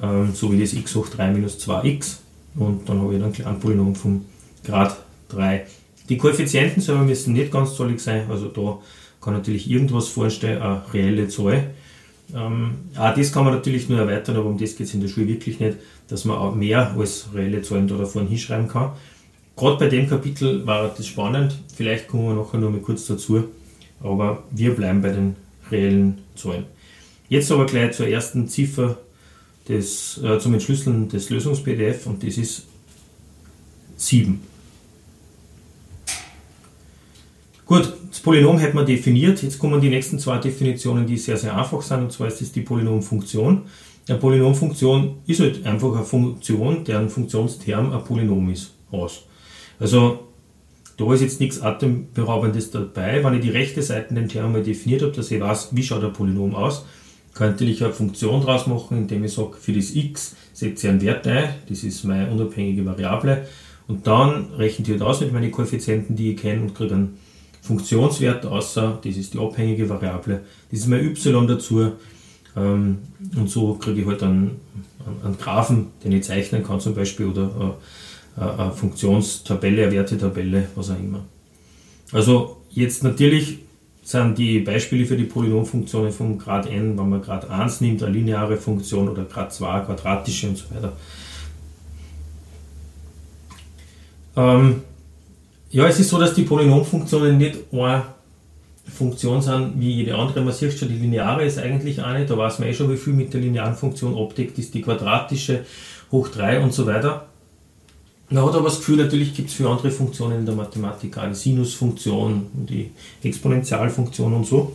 ähm, 0.00 0.30
so 0.32 0.52
wie 0.52 0.60
das 0.60 0.72
x 0.72 0.94
hoch 0.94 1.08
3 1.08 1.32
minus 1.32 1.58
2x. 1.58 2.18
Und 2.54 2.88
dann 2.88 3.00
habe 3.00 3.14
ich 3.14 3.20
dann 3.20 3.28
ein 3.28 3.32
kleines 3.32 3.60
Polynom 3.60 3.94
vom 3.94 4.24
Grad 4.64 4.96
3. 5.30 5.66
Die 6.08 6.16
Koeffizienten 6.16 6.82
selber 6.82 7.02
müssen 7.02 7.32
nicht 7.32 7.52
ganz 7.52 7.74
zollig 7.74 8.00
sein, 8.00 8.30
also 8.30 8.48
da 8.48 8.78
kann 9.20 9.34
natürlich 9.34 9.70
irgendwas 9.70 10.08
vorstellen, 10.08 10.62
eine 10.62 10.82
reelle 10.92 11.28
Zahl. 11.28 11.70
Ähm, 12.34 12.72
auch 12.96 13.14
das 13.14 13.32
kann 13.32 13.44
man 13.44 13.54
natürlich 13.54 13.88
nur 13.88 14.00
erweitern, 14.00 14.36
aber 14.36 14.48
um 14.48 14.58
das 14.58 14.76
geht 14.76 14.86
es 14.86 14.94
in 14.94 15.00
der 15.00 15.08
Schule 15.08 15.28
wirklich 15.28 15.60
nicht, 15.60 15.78
dass 16.08 16.24
man 16.24 16.36
auch 16.36 16.54
mehr 16.54 16.94
als 16.96 17.28
reelle 17.34 17.62
Zahlen 17.62 17.88
da 17.88 18.04
vorne 18.04 18.28
hinschreiben 18.28 18.68
kann. 18.68 18.92
Gerade 19.56 19.78
bei 19.78 19.88
dem 19.88 20.08
Kapitel 20.08 20.66
war 20.66 20.92
das 20.94 21.06
spannend, 21.06 21.58
vielleicht 21.74 22.06
kommen 22.06 22.28
wir 22.28 22.34
nachher 22.34 22.58
noch 22.58 22.70
mal 22.70 22.80
kurz 22.80 23.06
dazu, 23.06 23.44
aber 24.00 24.44
wir 24.50 24.74
bleiben 24.74 25.02
bei 25.02 25.10
den 25.10 25.36
reellen 25.70 26.18
Zahlen. 26.36 26.66
Jetzt 27.28 27.50
aber 27.50 27.66
gleich 27.66 27.92
zur 27.92 28.06
ersten 28.06 28.46
Ziffer 28.48 28.98
des, 29.68 30.18
äh, 30.22 30.38
zum 30.38 30.54
Entschlüsseln 30.54 31.08
des 31.08 31.30
Lösungs-PDF 31.30 32.06
und 32.06 32.22
das 32.22 32.38
ist 32.38 32.66
7. 33.96 34.40
Gut, 37.68 37.92
das 38.08 38.20
Polynom 38.20 38.58
hat 38.58 38.72
man 38.72 38.86
definiert. 38.86 39.42
Jetzt 39.42 39.58
kommen 39.58 39.78
die 39.78 39.90
nächsten 39.90 40.18
zwei 40.18 40.38
Definitionen, 40.38 41.06
die 41.06 41.18
sehr, 41.18 41.36
sehr 41.36 41.54
einfach 41.54 41.82
sind. 41.82 42.00
Und 42.00 42.10
zwar 42.10 42.28
ist 42.28 42.40
das 42.40 42.50
die 42.50 42.62
Polynomfunktion. 42.62 43.64
Eine 44.08 44.18
Polynomfunktion 44.18 45.16
ist 45.26 45.40
halt 45.40 45.66
einfach 45.66 45.94
eine 45.94 46.02
Funktion, 46.02 46.82
deren 46.84 47.10
Funktionsterm 47.10 47.92
ein 47.92 48.02
Polynom 48.04 48.48
ist. 48.48 48.72
Aus. 48.90 49.26
Also 49.78 50.20
da 50.96 51.12
ist 51.12 51.20
jetzt 51.20 51.40
nichts 51.40 51.60
Atemberaubendes 51.60 52.70
dabei. 52.70 53.22
Wenn 53.22 53.34
ich 53.34 53.42
die 53.42 53.50
rechte 53.50 53.82
Seite 53.82 54.14
den 54.14 54.30
Term 54.30 54.52
mal 54.52 54.62
definiert 54.62 55.02
habe, 55.02 55.12
dass 55.12 55.30
ich 55.30 55.38
weiß, 55.38 55.68
wie 55.72 55.82
schaut 55.82 56.02
ein 56.02 56.14
Polynom 56.14 56.54
aus, 56.54 56.86
könnte 57.34 57.66
ich 57.66 57.84
eine 57.84 57.92
Funktion 57.92 58.40
draus 58.40 58.66
machen, 58.66 58.96
indem 58.96 59.24
ich 59.24 59.34
sage, 59.34 59.58
für 59.60 59.74
das 59.74 59.94
x 59.94 60.36
setze 60.54 60.86
ich 60.86 60.90
einen 60.90 61.02
Wert 61.02 61.26
ein, 61.26 61.50
das 61.68 61.84
ist 61.84 62.02
meine 62.04 62.30
unabhängige 62.30 62.86
Variable, 62.86 63.46
und 63.88 64.06
dann 64.06 64.54
rechne 64.54 64.86
ich 64.86 64.92
halt 64.92 65.02
aus 65.02 65.20
mit 65.20 65.34
meinen 65.34 65.50
Koeffizienten, 65.50 66.16
die 66.16 66.32
ich 66.32 66.40
kenne, 66.40 66.62
und 66.62 66.74
kriege 66.74 66.94
einen 66.94 67.18
Funktionswert 67.68 68.46
außer, 68.46 68.98
das 69.04 69.16
ist 69.16 69.34
die 69.34 69.38
abhängige 69.38 69.86
Variable, 69.90 70.40
das 70.70 70.80
ist 70.80 70.88
mein 70.88 71.04
y 71.04 71.46
dazu, 71.46 71.92
ähm, 72.56 72.98
und 73.36 73.50
so 73.50 73.74
kriege 73.74 74.00
ich 74.00 74.06
halt 74.06 74.22
einen, 74.22 74.60
einen 75.22 75.36
Graphen, 75.36 75.88
den 76.02 76.12
ich 76.12 76.24
zeichnen 76.24 76.64
kann 76.64 76.80
zum 76.80 76.94
Beispiel, 76.94 77.26
oder 77.26 77.76
äh, 78.38 78.40
eine 78.42 78.72
Funktionstabelle, 78.72 79.82
eine 79.82 79.92
Wertetabelle, 79.92 80.68
was 80.74 80.90
auch 80.90 80.98
immer. 80.98 81.24
Also 82.10 82.62
jetzt 82.70 83.04
natürlich 83.04 83.58
sind 84.02 84.38
die 84.38 84.60
Beispiele 84.60 85.04
für 85.04 85.18
die 85.18 85.24
Polynomfunktionen 85.24 86.10
vom 86.10 86.38
Grad 86.38 86.66
n, 86.70 86.98
wenn 86.98 87.08
man 87.10 87.20
Grad 87.20 87.50
1 87.50 87.82
nimmt, 87.82 88.02
eine 88.02 88.14
lineare 88.14 88.56
Funktion 88.56 89.10
oder 89.10 89.24
Grad 89.24 89.52
2, 89.52 89.80
quadratische 89.80 90.48
und 90.48 90.56
so 90.56 90.64
weiter. 90.74 90.92
Ähm, 94.36 94.82
ja, 95.70 95.86
es 95.86 96.00
ist 96.00 96.08
so, 96.08 96.18
dass 96.18 96.34
die 96.34 96.42
Polynomfunktionen 96.42 97.36
nicht 97.36 97.58
eine 97.72 98.04
Funktion 98.86 99.42
sind 99.42 99.74
wie 99.78 99.92
jede 99.92 100.14
andere. 100.16 100.40
Man 100.40 100.54
sieht 100.54 100.78
schon, 100.78 100.88
die 100.88 100.94
lineare 100.94 101.44
ist 101.44 101.58
eigentlich 101.58 102.02
eine, 102.02 102.24
da 102.24 102.36
weiß 102.36 102.58
man 102.58 102.68
eh 102.68 102.74
schon, 102.74 102.90
wie 102.90 102.96
viel 102.96 103.12
mit 103.12 103.34
der 103.34 103.40
linearen 103.40 103.74
Funktion 103.74 104.16
abdeckt 104.16 104.58
ist, 104.58 104.72
die 104.74 104.82
quadratische 104.82 105.64
hoch 106.10 106.28
3 106.28 106.60
und 106.60 106.72
so 106.72 106.86
weiter. 106.86 107.26
Man 108.30 108.44
hat 108.44 108.54
aber 108.54 108.64
das 108.64 108.78
Gefühl, 108.78 108.96
natürlich 108.96 109.34
gibt 109.34 109.48
es 109.48 109.54
für 109.54 109.68
andere 109.68 109.90
Funktionen 109.90 110.40
in 110.40 110.46
der 110.46 110.54
Mathematik 110.54 111.16
eine 111.16 111.34
Sinusfunktion, 111.34 112.46
die 112.52 112.90
Exponentialfunktion 113.22 114.34
und 114.34 114.46
so. 114.46 114.72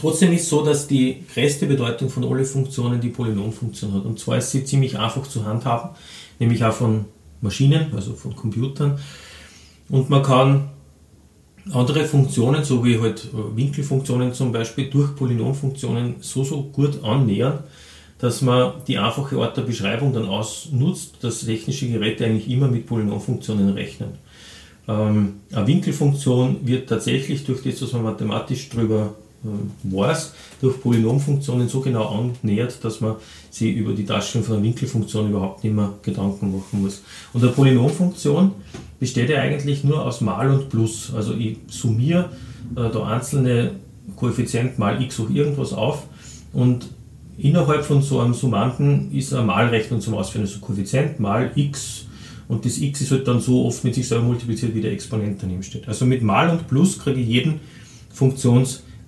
Trotzdem 0.00 0.32
ist 0.32 0.42
es 0.42 0.48
so, 0.48 0.64
dass 0.64 0.86
die 0.86 1.24
größte 1.34 1.66
Bedeutung 1.66 2.08
von 2.08 2.24
allen 2.24 2.44
Funktionen 2.44 3.00
die 3.00 3.08
Polynomfunktion 3.08 3.94
hat. 3.94 4.04
Und 4.04 4.20
zwar 4.20 4.38
ist 4.38 4.52
sie 4.52 4.64
ziemlich 4.64 4.96
einfach 4.96 5.26
zu 5.26 5.44
handhaben, 5.44 5.90
nämlich 6.38 6.64
auch 6.64 6.72
von 6.72 7.06
Maschinen, 7.40 7.92
also 7.94 8.14
von 8.14 8.36
Computern. 8.36 8.98
Und 9.90 10.10
man 10.10 10.22
kann 10.22 10.70
andere 11.72 12.04
Funktionen, 12.04 12.64
so 12.64 12.84
wie 12.84 12.98
halt 12.98 13.28
Winkelfunktionen 13.32 14.32
zum 14.32 14.52
Beispiel, 14.52 14.88
durch 14.90 15.14
Polynomfunktionen 15.14 16.16
so, 16.20 16.44
so 16.44 16.62
gut 16.62 17.02
annähern, 17.02 17.60
dass 18.18 18.42
man 18.42 18.72
die 18.86 18.98
einfache 18.98 19.36
Art 19.36 19.56
der 19.56 19.62
Beschreibung 19.62 20.12
dann 20.12 20.26
ausnutzt, 20.26 21.16
dass 21.20 21.44
technische 21.44 21.88
Geräte 21.88 22.24
eigentlich 22.24 22.50
immer 22.50 22.68
mit 22.68 22.86
Polynomfunktionen 22.86 23.70
rechnen. 23.70 24.10
Ähm, 24.88 25.40
eine 25.52 25.66
Winkelfunktion 25.66 26.66
wird 26.66 26.88
tatsächlich 26.88 27.44
durch 27.44 27.62
das, 27.62 27.80
was 27.82 27.92
man 27.92 28.02
mathematisch 28.02 28.68
drüber 28.70 29.14
äh, 29.44 29.94
weiß, 29.94 30.32
durch 30.60 30.80
Polynomfunktionen 30.80 31.68
so 31.68 31.80
genau 31.80 32.30
annähert, 32.42 32.82
dass 32.84 33.00
man 33.00 33.16
sich 33.50 33.74
über 33.74 33.92
die 33.92 34.04
Darstellung 34.04 34.46
von 34.46 34.56
einer 34.56 34.64
Winkelfunktion 34.64 35.30
überhaupt 35.30 35.64
nicht 35.64 35.74
mehr 35.74 35.92
Gedanken 36.02 36.52
machen 36.52 36.82
muss. 36.82 37.02
Und 37.32 37.42
eine 37.42 37.52
Polynomfunktion 37.52 38.52
besteht 38.98 39.30
ja 39.30 39.40
eigentlich 39.40 39.84
nur 39.84 40.04
aus 40.04 40.20
Mal 40.20 40.50
und 40.50 40.68
Plus. 40.68 41.12
Also 41.14 41.34
ich 41.34 41.58
summiere 41.68 42.30
äh, 42.76 42.90
da 42.90 43.06
einzelne 43.06 43.72
Koeffizient 44.16 44.78
mal 44.78 45.02
x 45.02 45.18
hoch 45.18 45.30
irgendwas 45.30 45.72
auf 45.72 46.04
und 46.52 46.88
Innerhalb 47.38 47.84
von 47.84 48.02
so 48.02 48.18
einem 48.18 48.34
Summanden 48.34 49.12
ist 49.12 49.32
eine 49.32 49.46
Malrechnung 49.46 50.00
zum 50.00 50.14
Ausführen, 50.14 50.44
also 50.44 50.58
Koeffizient 50.58 51.20
mal 51.20 51.52
x 51.54 52.06
und 52.48 52.64
das 52.64 52.78
x 52.78 53.00
ist 53.00 53.12
halt 53.12 53.28
dann 53.28 53.40
so 53.40 53.64
oft 53.64 53.84
mit 53.84 53.94
sich 53.94 54.08
selber 54.08 54.24
multipliziert, 54.24 54.74
wie 54.74 54.80
der 54.80 54.90
Exponent 54.90 55.40
daneben 55.40 55.62
steht. 55.62 55.86
Also 55.86 56.04
mit 56.04 56.20
Mal 56.20 56.50
und 56.50 56.66
Plus 56.66 56.98
kriege 56.98 57.20
ich 57.20 57.28
jeden 57.28 57.60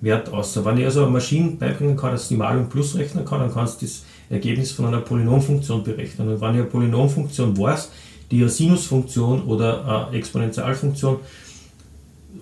Funktionswert 0.01 0.29
außer. 0.29 0.65
Wenn 0.65 0.77
ich 0.77 0.85
also 0.85 1.03
eine 1.03 1.11
Maschine 1.11 1.51
beibringen 1.51 1.95
kann, 1.95 2.11
dass 2.11 2.27
sie 2.27 2.35
Mal 2.35 2.57
und 2.57 2.69
Plus 2.69 2.95
rechnen 2.95 3.25
kann, 3.25 3.39
dann 3.39 3.53
kannst 3.53 3.81
du 3.81 3.85
das 3.85 4.03
Ergebnis 4.29 4.71
von 4.71 4.85
einer 4.85 5.01
Polynomfunktion 5.01 5.83
berechnen. 5.83 6.29
Und 6.29 6.41
wenn 6.41 6.55
ich 6.55 6.61
eine 6.61 6.63
Polynomfunktion 6.63 7.57
weiß, 7.57 7.91
die 8.29 8.41
eine 8.41 8.49
Sinusfunktion 8.49 9.43
oder 9.43 10.07
eine 10.07 10.17
Exponentialfunktion 10.17 11.17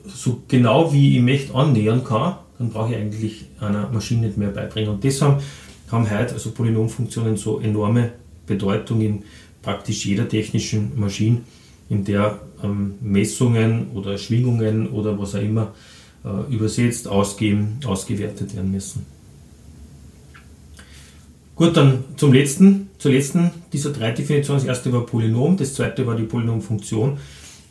so 0.08 0.42
genau 0.48 0.92
wie 0.94 1.18
ich 1.18 1.24
möchte 1.24 1.54
annähern 1.54 2.04
kann, 2.04 2.36
dann 2.58 2.70
brauche 2.70 2.92
ich 2.92 2.98
eigentlich 2.98 3.46
einer 3.60 3.90
Maschine 3.90 4.28
nicht 4.28 4.38
mehr 4.38 4.50
beibringen. 4.50 4.92
Und 4.92 5.04
deshalb 5.04 5.42
haben 5.92 6.10
heute 6.10 6.34
also 6.34 6.52
Polynomfunktionen 6.52 7.38
so 7.38 7.60
enorme 7.60 8.12
Bedeutung 8.46 9.02
in 9.02 9.24
praktisch 9.62 10.06
jeder 10.06 10.28
technischen 10.28 11.00
Maschine, 11.00 11.42
in 11.90 12.04
der 12.06 12.40
ähm, 12.64 12.96
Messungen 13.02 13.88
oder 13.94 14.18
Schwingungen 14.18 14.90
oder 14.90 15.18
was 15.20 15.36
auch 15.36 15.42
immer 15.42 15.74
äh, 16.26 16.54
übersetzt, 16.54 17.08
ausgeben, 17.08 17.80
ausgewertet 17.86 18.56
werden 18.56 18.72
müssen. 18.72 19.06
Gut, 21.56 21.76
dann 21.76 22.06
zum 22.16 22.32
letzten, 22.32 22.90
zur 23.00 23.12
letzten 23.12 23.52
dieser 23.74 23.92
drei 23.92 24.12
Definitionen. 24.12 24.62
Das 24.62 24.68
erste 24.68 24.94
war 24.94 25.06
Polynom, 25.06 25.58
das 25.58 25.74
zweite 25.74 26.08
war 26.08 26.16
die 26.16 26.24
Polynomfunktion. 26.24 27.18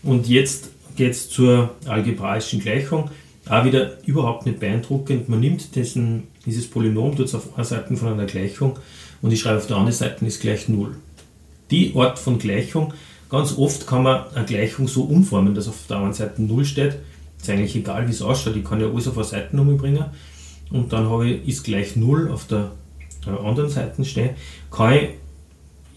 Und 0.02 0.28
jetzt 0.28 0.70
geht 0.96 1.12
es 1.12 1.30
zur 1.30 1.70
algebraischen 1.86 2.60
Gleichung. 2.60 3.10
Auch 3.48 3.64
wieder 3.64 3.96
überhaupt 4.04 4.44
nicht 4.44 4.60
beeindruckend. 4.60 5.28
Man 5.30 5.40
nimmt 5.40 5.74
diesen, 5.74 6.24
dieses 6.44 6.68
Polynom, 6.68 7.16
tut 7.16 7.26
es 7.26 7.34
auf 7.34 7.54
einer 7.56 7.64
Seite 7.64 7.96
von 7.96 8.08
einer 8.08 8.26
Gleichung 8.26 8.78
und 9.22 9.32
ich 9.32 9.40
schreibe 9.40 9.58
auf 9.58 9.66
der 9.66 9.76
anderen 9.76 9.94
Seite 9.94 10.24
ist 10.26 10.40
gleich 10.40 10.68
0. 10.68 10.94
Die 11.70 11.94
Art 11.96 12.18
von 12.18 12.38
Gleichung, 12.38 12.92
ganz 13.30 13.56
oft 13.56 13.86
kann 13.86 14.02
man 14.02 14.24
eine 14.34 14.44
Gleichung 14.44 14.88
so 14.88 15.04
umformen, 15.04 15.54
dass 15.54 15.68
auf 15.68 15.86
der 15.88 15.96
anderen 15.96 16.14
Seite 16.14 16.42
0 16.42 16.64
steht. 16.64 16.96
Ist 17.40 17.50
eigentlich 17.50 17.76
egal, 17.76 18.06
wie 18.06 18.12
es 18.12 18.22
ausschaut. 18.22 18.56
Ich 18.56 18.64
kann 18.64 18.80
ja 18.80 18.88
alles 18.88 19.08
auf 19.08 19.16
eine 19.16 19.24
Seitennummer 19.24 19.74
bringen 19.74 20.04
und 20.70 20.92
dann 20.92 21.08
habe 21.08 21.28
ich 21.28 21.48
ist 21.48 21.64
gleich 21.64 21.96
0 21.96 22.30
auf 22.30 22.46
der 22.46 22.72
anderen 23.26 23.68
Seite 23.68 24.04
stehen, 24.04 24.30
kann 24.70 24.94
ich 24.94 25.08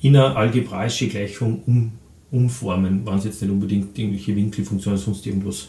in 0.02 0.16
eine 0.16 0.36
algebraische 0.36 1.08
Gleichung 1.08 1.62
um, 1.66 1.92
umformen, 2.32 3.06
wenn 3.06 3.18
es 3.18 3.26
jetzt 3.26 3.42
nicht 3.42 3.52
unbedingt 3.52 3.98
irgendwelche 3.98 4.36
Winkelfunktionen 4.36 5.00
sonst 5.00 5.26
irgendwas 5.26 5.68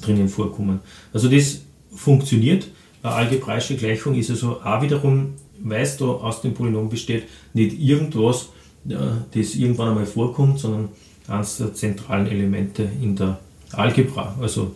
drinnen 0.00 0.28
vorkommen. 0.28 0.80
Also 1.12 1.28
das 1.28 1.62
funktioniert. 1.94 2.68
Eine 3.02 3.12
algebraische 3.12 3.76
Gleichung 3.76 4.14
ist 4.14 4.30
also 4.30 4.60
auch 4.62 4.82
wiederum, 4.82 5.34
weil 5.62 5.82
es 5.82 5.96
da 5.96 6.06
aus 6.06 6.40
dem 6.40 6.54
Polynom 6.54 6.88
besteht, 6.88 7.24
nicht 7.52 7.78
irgendwas, 7.78 8.48
äh, 8.88 8.96
das 9.34 9.54
irgendwann 9.54 9.90
einmal 9.90 10.06
vorkommt, 10.06 10.58
sondern 10.58 10.88
eines 11.28 11.58
der 11.58 11.74
zentralen 11.74 12.26
Elemente 12.26 12.88
in 13.02 13.16
der 13.16 13.38
Algebra, 13.72 14.34
also 14.40 14.72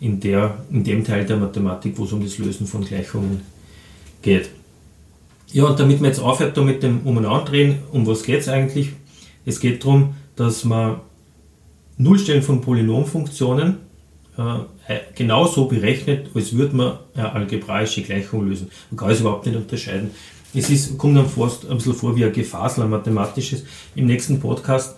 in, 0.00 0.20
der, 0.20 0.58
in 0.70 0.84
dem 0.84 1.04
Teil 1.04 1.24
der 1.24 1.36
Mathematik, 1.36 1.98
wo 1.98 2.04
es 2.04 2.12
um 2.12 2.22
das 2.22 2.38
Lösen 2.38 2.66
von 2.66 2.84
Gleichungen 2.84 3.40
geht. 4.22 4.50
Ja, 5.52 5.64
und 5.64 5.78
damit 5.78 6.00
man 6.00 6.10
jetzt 6.10 6.20
aufhört 6.20 6.56
da 6.56 6.62
mit 6.62 6.82
dem 6.82 7.00
Umeinander 7.00 7.76
um 7.92 8.06
was 8.06 8.22
geht 8.22 8.40
es 8.40 8.48
eigentlich? 8.48 8.92
Es 9.44 9.60
geht 9.60 9.84
darum, 9.84 10.14
dass 10.34 10.64
man 10.64 11.00
Nullstellen 11.98 12.42
von 12.42 12.60
Polynomfunktionen 12.60 13.78
äh, 14.36 14.98
genauso 15.14 15.66
berechnet, 15.66 16.28
als 16.34 16.52
würde 16.52 16.76
man 16.76 16.98
eine 17.14 17.32
algebraische 17.32 18.02
Gleichung 18.02 18.46
lösen. 18.46 18.70
Man 18.90 18.98
kann 18.98 19.10
es 19.10 19.20
überhaupt 19.20 19.46
nicht 19.46 19.56
unterscheiden. 19.56 20.10
Es 20.52 20.68
ist, 20.70 20.98
kommt 20.98 21.16
dann 21.16 21.28
fast 21.28 21.68
ein 21.68 21.76
bisschen 21.76 21.94
vor 21.94 22.16
wie 22.16 22.24
ein 22.24 22.32
Gefasel, 22.32 22.84
ein 22.84 22.90
mathematisches. 22.90 23.64
Im 23.94 24.06
nächsten 24.06 24.40
Podcast 24.40 24.96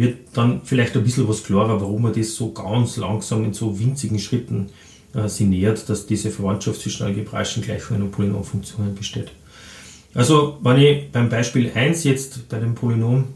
wird 0.00 0.18
dann 0.34 0.62
vielleicht 0.64 0.96
ein 0.96 1.04
bisschen 1.04 1.28
was 1.28 1.44
klarer, 1.44 1.80
warum 1.80 2.02
man 2.02 2.12
das 2.12 2.34
so 2.34 2.52
ganz 2.52 2.96
langsam 2.96 3.44
in 3.44 3.52
so 3.52 3.78
winzigen 3.78 4.18
Schritten 4.18 4.70
äh, 5.14 5.28
sie 5.28 5.44
nähert, 5.44 5.88
dass 5.88 6.06
diese 6.06 6.30
Verwandtschaft 6.30 6.80
zwischen 6.80 7.06
algebraischen 7.06 7.62
Gleichungen 7.62 8.02
und 8.02 8.12
Polynomfunktionen 8.12 8.94
besteht. 8.94 9.30
Also, 10.14 10.58
wenn 10.62 10.78
ich 10.78 11.10
beim 11.12 11.28
Beispiel 11.28 11.70
1 11.72 12.04
jetzt 12.04 12.48
bei 12.48 12.58
dem 12.58 12.74
Polynom 12.74 13.26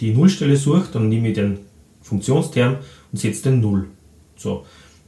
die 0.00 0.12
Nullstelle 0.12 0.56
suche, 0.56 0.88
dann 0.92 1.08
nehme 1.08 1.28
ich 1.28 1.34
den 1.34 1.58
Funktionsterm 2.02 2.76
und 3.10 3.18
setze 3.18 3.44
den 3.44 3.60
0. 3.60 3.88
So. 4.36 4.64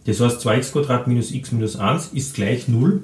Das 0.07 0.21
heißt, 0.21 0.45
2x 0.45 1.07
minus 1.07 1.31
x 1.33 1.53
minus 1.53 1.77
1 1.77 2.13
ist 2.15 2.35
gleich 2.35 2.67
0. 2.67 3.03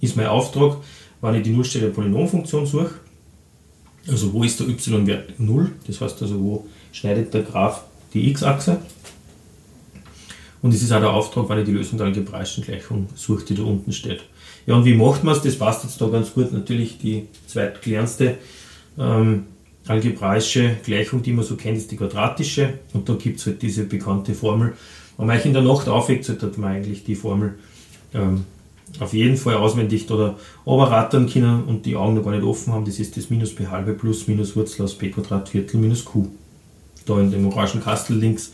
Ist 0.00 0.16
mein 0.16 0.28
Auftrag, 0.28 0.78
wenn 1.20 1.34
ich 1.34 1.42
die 1.42 1.50
Nullstelle 1.50 1.86
der 1.86 1.92
Polynomfunktion 1.92 2.64
suche. 2.64 2.94
Also, 4.08 4.32
wo 4.32 4.44
ist 4.44 4.58
der 4.60 4.68
y-Wert 4.68 5.38
0? 5.38 5.72
Das 5.86 6.00
heißt 6.00 6.22
also, 6.22 6.40
wo 6.40 6.66
schneidet 6.92 7.32
der 7.34 7.42
Graph 7.42 7.84
die 8.12 8.30
x-Achse? 8.30 8.78
Und 10.62 10.74
es 10.74 10.82
ist 10.82 10.92
auch 10.92 11.00
der 11.00 11.10
Auftrag, 11.10 11.48
wenn 11.48 11.58
ich 11.58 11.64
die 11.64 11.72
Lösung 11.72 11.98
der 11.98 12.08
algebraischen 12.08 12.64
Gleichung 12.64 13.08
suche, 13.14 13.44
die 13.44 13.54
da 13.54 13.62
unten 13.62 13.92
steht. 13.92 14.20
Ja, 14.66 14.74
und 14.74 14.84
wie 14.84 14.94
macht 14.94 15.24
man 15.24 15.34
es? 15.34 15.42
Das 15.42 15.56
passt 15.56 15.84
jetzt 15.84 16.00
da 16.00 16.08
ganz 16.08 16.34
gut. 16.34 16.52
Natürlich 16.52 16.98
die 16.98 17.28
zweitkleinste 17.46 18.36
ähm, 18.98 19.44
algebraische 19.86 20.76
Gleichung, 20.84 21.22
die 21.22 21.32
man 21.32 21.44
so 21.44 21.56
kennt, 21.56 21.78
ist 21.78 21.90
die 21.90 21.96
quadratische. 21.96 22.74
Und 22.92 23.08
da 23.08 23.14
gibt 23.14 23.40
es 23.40 23.46
halt 23.46 23.62
diese 23.62 23.84
bekannte 23.84 24.34
Formel. 24.34 24.74
Wenn 25.16 25.26
man 25.26 25.36
euch 25.36 25.46
in 25.46 25.54
der 25.54 25.62
Nacht 25.62 25.88
aufweckt, 25.88 26.24
sollte 26.24 26.52
man 26.60 26.72
eigentlich 26.72 27.04
die 27.04 27.14
Formel 27.14 27.54
ähm, 28.14 28.44
auf 28.98 29.12
jeden 29.12 29.36
Fall 29.36 29.54
auswendig 29.54 30.10
oder 30.10 30.36
rattern 30.66 31.28
können 31.28 31.64
und 31.64 31.86
die 31.86 31.96
Augen 31.96 32.14
noch 32.14 32.24
gar 32.24 32.32
nicht 32.32 32.44
offen 32.44 32.72
haben. 32.72 32.84
Das 32.84 32.98
ist 32.98 33.16
das 33.16 33.30
minus 33.30 33.54
b 33.54 33.66
halbe 33.68 33.94
plus 33.94 34.26
minus 34.26 34.56
Wurzel 34.56 34.82
aus 34.84 34.94
b 34.94 35.10
Quadrat 35.10 35.48
Viertel 35.48 35.78
minus 35.80 36.04
q. 36.04 36.26
Da 37.06 37.20
in 37.20 37.30
dem 37.30 37.46
orangen 37.46 37.82
Kastel 37.82 38.16
links 38.16 38.52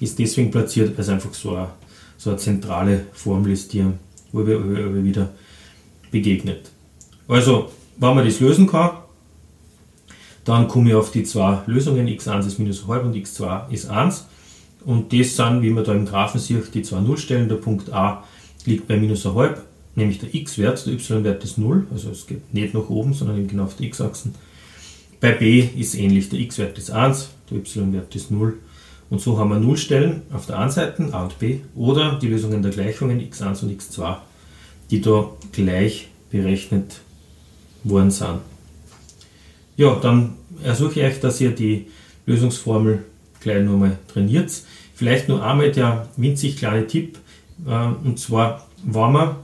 ist 0.00 0.18
deswegen 0.18 0.50
platziert, 0.50 0.96
weil 0.96 1.00
es 1.00 1.08
einfach 1.08 1.34
so 1.34 1.56
eine, 1.56 1.68
so 2.16 2.30
eine 2.30 2.38
zentrale 2.38 3.06
Formel 3.12 3.52
ist, 3.52 3.72
die 3.72 3.84
wo 4.32 4.46
wir, 4.46 4.64
wo 4.64 4.70
wir 4.70 5.04
wieder 5.04 5.30
begegnet. 6.10 6.70
Also, 7.28 7.70
wenn 7.98 8.14
man 8.14 8.24
das 8.24 8.40
lösen 8.40 8.66
kann, 8.66 8.92
dann 10.44 10.68
komme 10.68 10.90
ich 10.90 10.94
auf 10.94 11.12
die 11.12 11.22
zwei 11.22 11.58
Lösungen, 11.66 12.08
x1 12.08 12.46
ist 12.46 12.58
minus 12.58 12.86
halb 12.88 13.04
und 13.04 13.14
x2 13.14 13.70
ist 13.70 13.88
1. 13.88 14.26
Und 14.84 15.12
das 15.12 15.36
sind, 15.36 15.62
wie 15.62 15.70
man 15.70 15.84
da 15.84 15.92
im 15.92 16.06
Graphen 16.06 16.40
sieht, 16.40 16.74
die 16.74 16.82
zwei 16.82 17.00
Nullstellen. 17.00 17.48
Der 17.48 17.56
Punkt 17.56 17.92
A 17.92 18.24
liegt 18.64 18.88
bei 18.88 18.96
minus 18.96 19.24
halb, 19.24 19.62
nämlich 19.94 20.18
der 20.18 20.34
x-Wert, 20.34 20.86
der 20.86 20.94
y-Wert 20.94 21.44
ist 21.44 21.58
0, 21.58 21.86
also 21.92 22.10
es 22.10 22.26
geht 22.26 22.52
nicht 22.54 22.74
nach 22.74 22.88
oben, 22.88 23.14
sondern 23.14 23.38
eben 23.38 23.48
genau 23.48 23.64
auf 23.64 23.76
der 23.76 23.86
x-Achsen. 23.86 24.34
Bei 25.20 25.32
B 25.32 25.68
ist 25.76 25.94
ähnlich, 25.94 26.28
der 26.28 26.40
x-Wert 26.40 26.78
ist 26.78 26.90
1, 26.90 27.30
der 27.50 27.58
y-Wert 27.58 28.14
ist 28.14 28.30
0. 28.30 28.54
Und 29.10 29.20
so 29.20 29.38
haben 29.38 29.50
wir 29.50 29.58
Nullstellen 29.58 30.22
auf 30.32 30.46
der 30.46 30.58
einen 30.58 30.70
Seite, 30.70 31.12
A 31.12 31.24
und 31.24 31.38
B, 31.38 31.58
oder 31.74 32.18
die 32.20 32.28
Lösungen 32.28 32.62
der 32.62 32.72
Gleichungen 32.72 33.20
x1 33.20 33.62
und 33.62 33.78
x2 33.78 34.16
die 34.92 35.00
da 35.00 35.30
gleich 35.52 36.08
berechnet 36.30 37.00
worden 37.82 38.10
sind. 38.10 38.40
Ja, 39.76 39.94
dann 39.96 40.34
ersuche 40.62 41.00
ich 41.00 41.06
euch, 41.06 41.20
dass 41.20 41.40
ihr 41.40 41.50
die 41.50 41.86
Lösungsformel 42.26 43.02
gleich 43.40 43.64
nochmal 43.64 43.98
trainiert. 44.06 44.52
Vielleicht 44.94 45.28
nur 45.28 45.42
einmal 45.44 45.72
der 45.72 46.08
winzig 46.16 46.58
kleine 46.58 46.86
Tipp, 46.86 47.18
äh, 47.66 47.86
und 48.04 48.18
zwar, 48.18 48.68
wenn 48.84 49.12
man 49.12 49.36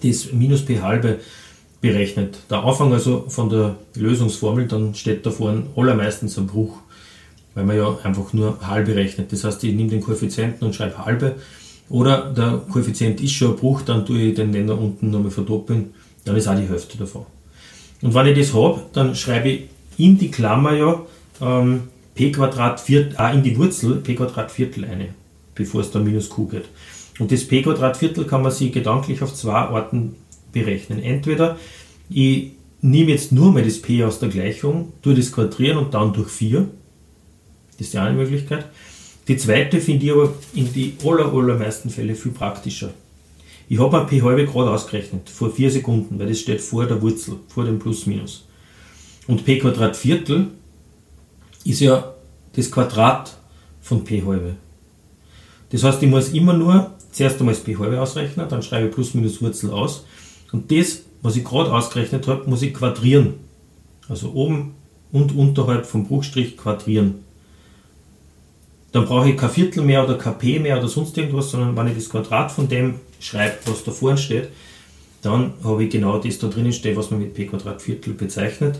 das 0.00 0.32
minus 0.32 0.64
p 0.64 0.80
halbe 0.80 1.18
berechnet, 1.80 2.38
der 2.50 2.64
Anfang 2.64 2.92
also 2.92 3.24
von 3.28 3.48
der 3.48 3.76
Lösungsformel, 3.94 4.66
dann 4.66 4.94
steht 4.94 5.24
da 5.24 5.30
vorne 5.30 5.64
allermeistens 5.76 6.36
ein 6.38 6.46
Bruch, 6.46 6.78
weil 7.54 7.64
man 7.64 7.76
ja 7.76 7.96
einfach 8.02 8.32
nur 8.32 8.58
halbe 8.66 8.94
rechnet. 8.96 9.32
Das 9.32 9.44
heißt, 9.44 9.62
ich 9.64 9.74
nehme 9.74 9.90
den 9.90 10.00
Koeffizienten 10.00 10.66
und 10.66 10.74
schreibe 10.74 11.04
halbe 11.04 11.36
oder 11.88 12.32
der 12.32 12.62
Koeffizient 12.70 13.20
ist 13.20 13.32
schon 13.32 13.52
ein 13.52 13.56
Bruch, 13.56 13.82
dann 13.82 14.04
tue 14.04 14.18
ich 14.18 14.34
den 14.34 14.50
Nenner 14.50 14.78
unten 14.78 15.10
nochmal 15.10 15.30
verdoppeln, 15.30 15.94
dann 16.24 16.36
ist 16.36 16.48
auch 16.48 16.56
die 16.56 16.68
Hälfte 16.68 16.98
davon. 16.98 17.26
Und 18.02 18.14
wenn 18.14 18.26
ich 18.26 18.38
das 18.38 18.54
habe, 18.54 18.82
dann 18.92 19.14
schreibe 19.14 19.48
ich 19.48 19.62
in 19.96 20.18
die 20.18 20.30
Klammer 20.30 20.74
ja 20.74 21.02
ähm, 21.40 21.84
p 22.14 22.32
Quadrat 22.32 22.80
Viertel, 22.80 23.14
ah, 23.16 23.30
in 23.30 23.42
die 23.42 23.56
Wurzel 23.56 23.96
p 23.96 24.14
Quadrat 24.14 24.50
Viertel 24.50 24.84
eine, 24.84 25.08
bevor 25.54 25.80
es 25.80 25.90
dann 25.90 26.04
minus 26.04 26.28
q 26.28 26.46
geht. 26.46 26.66
Und 27.18 27.32
das 27.32 27.44
p 27.44 27.62
Quadrat 27.62 27.96
Viertel 27.96 28.24
kann 28.24 28.42
man 28.42 28.52
sich 28.52 28.72
gedanklich 28.72 29.22
auf 29.22 29.34
zwei 29.34 29.52
Arten 29.52 30.14
berechnen. 30.52 31.02
Entweder 31.02 31.58
ich 32.08 32.52
nehme 32.80 33.10
jetzt 33.10 33.32
nur 33.32 33.52
mal 33.52 33.62
das 33.62 33.80
p 33.80 34.04
aus 34.04 34.20
der 34.20 34.28
Gleichung, 34.28 34.92
tue 35.02 35.14
das 35.14 35.32
quadrieren 35.32 35.78
und 35.78 35.94
dann 35.94 36.12
durch 36.12 36.30
4. 36.30 36.68
Das 37.72 37.86
ist 37.86 37.92
die 37.92 37.98
eine 37.98 38.16
Möglichkeit. 38.16 38.66
Die 39.26 39.36
zweite 39.36 39.80
finde 39.80 40.06
ich 40.06 40.12
aber 40.12 40.32
in 40.54 40.72
die 40.72 40.94
aller, 41.04 41.32
allermeisten 41.32 41.90
Fälle 41.90 42.14
viel 42.14 42.32
praktischer. 42.32 42.90
Ich 43.68 43.78
habe 43.78 44.00
ein 44.00 44.06
p 44.06 44.22
halbe 44.22 44.46
gerade 44.46 44.70
ausgerechnet, 44.70 45.28
vor 45.28 45.50
4 45.50 45.70
Sekunden, 45.70 46.18
weil 46.18 46.28
das 46.28 46.40
steht 46.40 46.60
vor 46.60 46.86
der 46.86 47.02
Wurzel, 47.02 47.36
vor 47.48 47.64
dem 47.64 47.78
Plus-Minus. 47.78 48.46
Und 49.26 49.44
p 49.44 49.58
Quadrat 49.58 49.96
Viertel 49.96 50.48
ist 51.64 51.80
ja 51.80 52.14
das 52.54 52.70
Quadrat 52.70 53.36
von 53.82 54.04
p 54.04 54.22
halbe. 54.24 54.54
Das 55.70 55.84
heißt, 55.84 56.02
ich 56.02 56.08
muss 56.08 56.30
immer 56.30 56.54
nur 56.54 56.92
zuerst 57.10 57.38
einmal 57.40 57.54
das 57.54 57.64
p 57.64 57.76
halbe 57.76 58.00
ausrechnen, 58.00 58.48
dann 58.48 58.62
schreibe 58.62 58.88
ich 58.88 58.94
Plus-Minus 58.94 59.42
Wurzel 59.42 59.70
aus. 59.70 60.04
Und 60.52 60.70
das, 60.70 61.02
was 61.22 61.36
ich 61.36 61.44
gerade 61.44 61.72
ausgerechnet 61.72 62.26
habe, 62.26 62.48
muss 62.48 62.62
ich 62.62 62.74
quadrieren. 62.74 63.34
Also 64.08 64.32
oben 64.32 64.74
und 65.12 65.34
unterhalb 65.34 65.86
vom 65.86 66.06
Bruchstrich 66.06 66.56
quadrieren 66.56 67.26
dann 68.92 69.04
brauche 69.04 69.30
ich 69.30 69.36
kein 69.36 69.50
Viertel 69.50 69.84
mehr 69.84 70.04
oder 70.04 70.16
kein 70.16 70.38
P 70.38 70.58
mehr 70.58 70.78
oder 70.78 70.88
sonst 70.88 71.16
irgendwas, 71.18 71.50
sondern 71.50 71.76
wenn 71.76 71.88
ich 71.88 71.94
das 71.94 72.08
Quadrat 72.08 72.50
von 72.50 72.68
dem 72.68 72.94
schreibe, 73.20 73.56
was 73.66 73.84
da 73.84 73.90
vorne 73.90 74.18
steht, 74.18 74.48
dann 75.22 75.54
habe 75.64 75.84
ich 75.84 75.90
genau 75.90 76.18
das 76.18 76.38
da 76.38 76.48
drinnen 76.48 76.72
stehen, 76.72 76.96
was 76.96 77.10
man 77.10 77.20
mit 77.20 77.34
P 77.34 77.46
Quadrat 77.46 77.82
Viertel 77.82 78.14
bezeichnet 78.14 78.78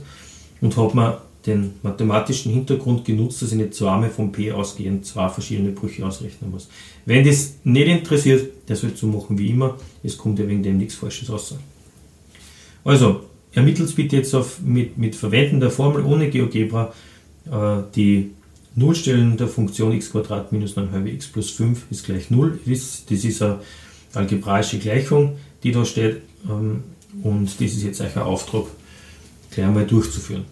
und 0.60 0.76
habe 0.76 0.96
mir 0.96 1.20
den 1.46 1.74
mathematischen 1.82 2.52
Hintergrund 2.52 3.04
genutzt, 3.04 3.42
dass 3.42 3.52
ich 3.52 3.58
nicht 3.58 3.74
zweimal 3.74 4.10
vom 4.10 4.32
P 4.32 4.52
ausgehend 4.52 5.06
zwei 5.06 5.28
verschiedene 5.28 5.70
Brüche 5.70 6.04
ausrechnen 6.04 6.50
muss. 6.50 6.68
Wenn 7.06 7.24
das 7.24 7.54
nicht 7.64 7.86
interessiert, 7.86 8.50
der 8.68 8.76
soll 8.76 8.92
so 8.94 9.06
machen 9.06 9.38
wie 9.38 9.50
immer, 9.50 9.76
es 10.02 10.18
kommt 10.18 10.38
ja 10.38 10.46
wegen 10.48 10.62
dem 10.62 10.78
nichts 10.78 10.96
Falsches 10.96 11.30
raus. 11.30 11.54
Also, 12.84 13.20
ermittelt 13.52 13.94
bitte 13.94 14.16
jetzt 14.16 14.34
auf, 14.34 14.60
mit, 14.60 14.98
mit 14.98 15.14
Verwenden 15.14 15.60
der 15.60 15.70
Formel 15.70 16.04
ohne 16.04 16.28
GeoGebra 16.28 16.92
äh, 17.50 17.82
die 17.94 18.30
Nullstellen 18.74 19.36
der 19.36 19.48
Funktion 19.48 19.92
x 19.92 20.12
minus 20.50 20.76
9 20.76 20.92
halbe 20.92 21.10
x 21.10 21.26
plus 21.28 21.50
5 21.50 21.86
ist 21.90 22.04
gleich 22.04 22.30
0. 22.30 22.60
Das 22.66 23.24
ist 23.24 23.42
eine 23.42 23.60
algebraische 24.14 24.78
Gleichung, 24.78 25.36
die 25.62 25.72
da 25.72 25.84
steht. 25.84 26.22
Ähm, 26.48 26.84
und 27.22 27.46
das 27.46 27.60
ist 27.60 27.82
jetzt 27.82 28.00
ein 28.00 28.14
Auftrag, 28.16 28.64
gleich 29.50 29.66
einmal 29.66 29.86
durchzuführen. 29.86 30.44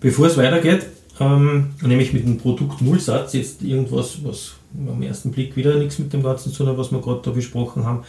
Bevor 0.00 0.26
es 0.26 0.36
weitergeht, 0.36 0.86
ähm, 1.18 1.74
nämlich 1.82 2.12
mit 2.12 2.24
dem 2.24 2.38
Produkt 2.38 2.80
Nullsatz, 2.82 3.32
jetzt 3.32 3.62
irgendwas, 3.62 4.18
was 4.22 4.52
am 4.86 5.02
ersten 5.02 5.32
Blick 5.32 5.56
wieder 5.56 5.76
nichts 5.76 5.98
mit 5.98 6.12
dem 6.12 6.22
Ganzen 6.22 6.52
zu 6.52 6.58
tun 6.58 6.68
hat, 6.68 6.78
was 6.78 6.92
wir 6.92 7.00
gerade 7.00 7.22
da 7.24 7.30
besprochen 7.30 7.84
haben. 7.84 8.04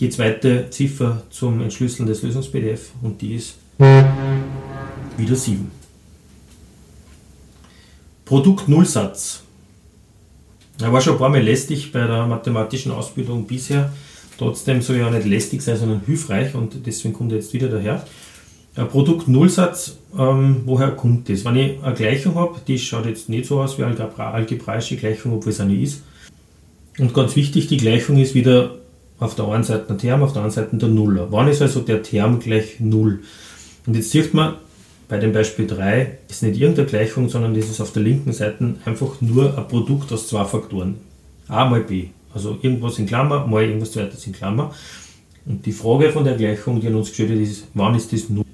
Die 0.00 0.10
zweite 0.10 0.68
Ziffer 0.70 1.22
zum 1.30 1.60
Entschlüsseln 1.60 2.06
des 2.06 2.22
Lösungs-PDF 2.22 2.90
und 3.02 3.20
die 3.20 3.34
ist 3.34 3.56
wieder 5.16 5.36
7. 5.36 5.70
Produkt 8.24 8.68
Nullsatz. 8.68 9.42
Er 10.80 10.92
war 10.92 11.00
schon 11.00 11.14
ein 11.14 11.18
paar 11.18 11.28
Mal 11.28 11.42
lästig 11.42 11.92
bei 11.92 12.06
der 12.06 12.26
mathematischen 12.26 12.92
Ausbildung 12.92 13.46
bisher. 13.46 13.92
Trotzdem 14.38 14.82
soll 14.82 14.96
ja 14.96 15.10
nicht 15.10 15.26
lästig 15.26 15.62
sein, 15.62 15.76
sondern 15.76 16.02
hilfreich 16.04 16.54
und 16.54 16.86
deswegen 16.86 17.14
kommt 17.14 17.32
er 17.32 17.38
jetzt 17.38 17.52
wieder 17.52 17.68
daher. 17.68 18.04
Ein 18.74 18.88
Produkt 18.88 19.26
Nullsatz, 19.26 19.96
ähm, 20.18 20.62
woher 20.66 20.90
kommt 20.90 21.30
das? 21.30 21.44
Wenn 21.46 21.56
ich 21.56 21.82
eine 21.82 21.94
Gleichung 21.94 22.34
habe, 22.34 22.60
die 22.66 22.78
schaut 22.78 23.06
jetzt 23.06 23.30
nicht 23.30 23.46
so 23.46 23.60
aus 23.62 23.78
wie 23.78 23.84
eine 23.84 24.18
algebraische 24.18 24.96
Gleichung, 24.96 25.32
obwohl 25.32 25.52
es 25.52 25.60
eine 25.60 25.74
ist. 25.74 26.02
Und 26.98 27.14
ganz 27.14 27.36
wichtig, 27.36 27.68
die 27.68 27.78
Gleichung 27.78 28.18
ist 28.18 28.34
wieder 28.34 28.74
auf 29.18 29.34
der 29.34 29.46
einen 29.46 29.64
Seite 29.64 29.90
ein 29.90 29.98
Term, 29.98 30.22
auf 30.22 30.32
der 30.32 30.42
anderen 30.42 30.64
Seite 30.64 30.76
der 30.76 30.88
Nuller. 30.90 31.28
Wann 31.30 31.48
ist 31.48 31.62
also 31.62 31.80
der 31.80 32.02
Term 32.02 32.38
gleich 32.38 32.78
0? 32.78 33.20
Und 33.86 33.96
jetzt 33.96 34.10
sieht 34.10 34.34
man, 34.34 34.56
bei 35.08 35.18
dem 35.18 35.32
Beispiel 35.32 35.66
3 35.66 36.18
ist 36.28 36.42
nicht 36.42 36.60
irgendeine 36.60 36.88
Gleichung, 36.88 37.28
sondern 37.28 37.54
das 37.54 37.70
ist 37.70 37.80
auf 37.80 37.92
der 37.92 38.02
linken 38.02 38.32
Seite 38.32 38.74
einfach 38.84 39.20
nur 39.20 39.56
ein 39.56 39.68
Produkt 39.68 40.12
aus 40.12 40.28
zwei 40.28 40.44
Faktoren. 40.44 40.96
a 41.48 41.64
mal 41.64 41.80
b. 41.80 42.08
Also 42.36 42.58
irgendwas 42.60 42.98
in 42.98 43.06
Klammer 43.06 43.46
mal 43.46 43.64
irgendwas 43.64 43.92
zweites 43.92 44.26
in 44.26 44.34
Klammer. 44.34 44.74
Und 45.46 45.64
die 45.64 45.72
Frage 45.72 46.10
von 46.10 46.22
der 46.22 46.36
Gleichung, 46.36 46.82
die 46.82 46.88
an 46.88 46.96
uns 46.96 47.08
gestellt 47.08 47.30
ist, 47.30 47.68
wann 47.72 47.94
ist 47.94 48.12
das 48.12 48.28
0? 48.28 48.44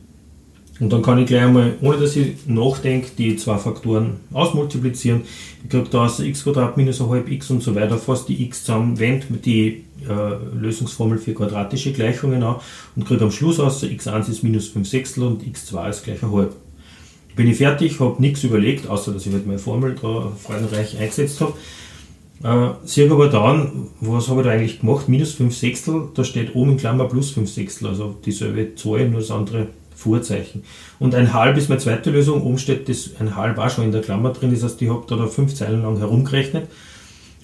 Und 0.78 0.92
dann 0.92 1.02
kann 1.02 1.18
ich 1.18 1.26
gleich 1.26 1.42
einmal, 1.42 1.74
ohne 1.80 1.98
dass 1.98 2.14
ich 2.14 2.46
nachdenke, 2.46 3.08
die 3.18 3.36
zwei 3.36 3.58
Faktoren 3.58 4.20
ausmultiplizieren. 4.32 5.22
Ich 5.64 5.70
kriege 5.70 5.88
da 5.90 6.04
aus 6.04 6.20
x 6.20 6.46
minus 6.76 7.00
halb 7.00 7.28
x 7.28 7.50
und 7.50 7.62
so 7.62 7.74
weiter 7.74 7.98
fast 7.98 8.28
die 8.28 8.44
x 8.44 8.64
zusammen, 8.64 8.98
wende 9.00 9.26
die 9.44 9.84
äh, 10.08 10.56
Lösungsformel 10.56 11.18
für 11.18 11.34
quadratische 11.34 11.92
Gleichungen 11.92 12.42
an 12.42 12.56
und 12.94 13.04
kriege 13.04 13.24
am 13.24 13.32
Schluss 13.32 13.58
aus, 13.58 13.82
x1 13.82 14.30
ist 14.30 14.42
minus 14.44 14.68
5 14.68 14.88
Sechstel 14.88 15.24
und 15.24 15.42
x2 15.42 15.90
ist 15.90 16.04
gleich 16.04 16.22
ein 16.22 16.32
halb. 16.32 16.54
Bin 17.34 17.48
ich 17.48 17.56
fertig, 17.56 17.98
habe 17.98 18.20
nichts 18.20 18.44
überlegt, 18.44 18.88
außer 18.88 19.12
dass 19.12 19.26
ich 19.26 19.32
halt 19.32 19.46
meine 19.46 19.58
Formel 19.58 19.96
da 20.00 20.32
freudenreich 20.40 20.98
eingesetzt 20.98 21.40
habe. 21.40 21.54
Äh, 22.42 22.70
sehe 22.84 23.10
aber 23.10 23.28
dann, 23.28 23.88
was 24.00 24.28
habe 24.28 24.40
ich 24.40 24.46
da 24.46 24.52
eigentlich 24.52 24.80
gemacht? 24.80 25.08
Minus 25.08 25.32
5 25.34 25.56
Sechstel, 25.56 26.08
da 26.14 26.24
steht 26.24 26.54
oben 26.54 26.72
in 26.72 26.76
Klammer 26.76 27.08
plus 27.08 27.30
5 27.30 27.48
Sechstel, 27.48 27.88
also 27.88 28.16
dieselbe 28.24 28.74
Zahl, 28.74 29.08
nur 29.08 29.20
das 29.20 29.30
andere 29.30 29.68
Vorzeichen. 29.94 30.64
Und 30.98 31.14
ein 31.14 31.32
halb 31.32 31.56
ist 31.56 31.68
meine 31.68 31.80
zweite 31.80 32.10
Lösung. 32.10 32.42
Oben 32.42 32.58
steht 32.58 32.88
das 32.88 33.10
ein 33.20 33.36
halb 33.36 33.58
auch 33.58 33.70
schon 33.70 33.84
in 33.84 33.92
der 33.92 34.02
Klammer 34.02 34.30
drin. 34.30 34.50
Das 34.50 34.64
heißt, 34.64 34.82
ich 34.82 34.88
habe 34.88 35.04
da, 35.08 35.26
fünf 35.26 35.54
Zeilen 35.54 35.82
lang 35.82 35.98
herumgerechnet, 35.98 36.68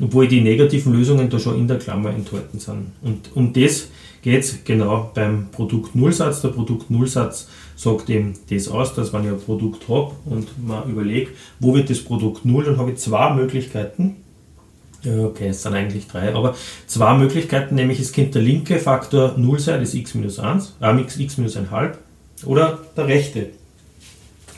obwohl 0.00 0.26
die 0.26 0.40
negativen 0.40 0.92
Lösungen 0.92 1.30
da 1.30 1.38
schon 1.38 1.56
in 1.56 1.68
der 1.68 1.78
Klammer 1.78 2.10
enthalten 2.10 2.58
sind. 2.58 2.92
Und 3.02 3.30
um 3.34 3.52
das 3.52 3.88
geht 4.22 4.42
es 4.42 4.64
genau 4.64 5.12
beim 5.14 5.48
Produkt 5.52 5.94
Nullsatz. 5.94 6.42
Der 6.42 6.48
Produkt 6.48 6.90
Nullsatz 6.90 7.48
sagt 7.76 8.10
eben 8.10 8.34
das 8.50 8.66
aus, 8.68 8.94
dass 8.94 9.12
wenn 9.12 9.24
ich 9.24 9.30
ein 9.30 9.40
Produkt 9.40 9.88
habe 9.88 10.12
und 10.24 10.48
man 10.66 10.90
überlegt, 10.90 11.36
wo 11.60 11.74
wird 11.74 11.88
das 11.88 12.00
Produkt 12.00 12.44
Null, 12.44 12.64
dann 12.64 12.78
habe 12.78 12.90
ich 12.90 12.98
zwei 12.98 13.32
Möglichkeiten. 13.34 14.16
Okay, 15.06 15.48
es 15.48 15.62
sind 15.62 15.74
eigentlich 15.74 16.08
drei, 16.08 16.34
aber 16.34 16.56
zwei 16.86 17.16
Möglichkeiten, 17.16 17.76
nämlich 17.76 18.00
es 18.00 18.12
könnte 18.12 18.32
der 18.32 18.42
linke 18.42 18.80
Faktor 18.80 19.34
0 19.36 19.60
sein, 19.60 19.80
das 19.80 19.94
x 19.94 20.14
minus 20.14 20.40
1, 20.40 20.76
äh, 20.80 21.00
x, 21.00 21.18
x 21.18 21.38
minus 21.38 21.56
1,5 21.56 21.94
oder 22.44 22.80
der 22.96 23.06
rechte, 23.06 23.50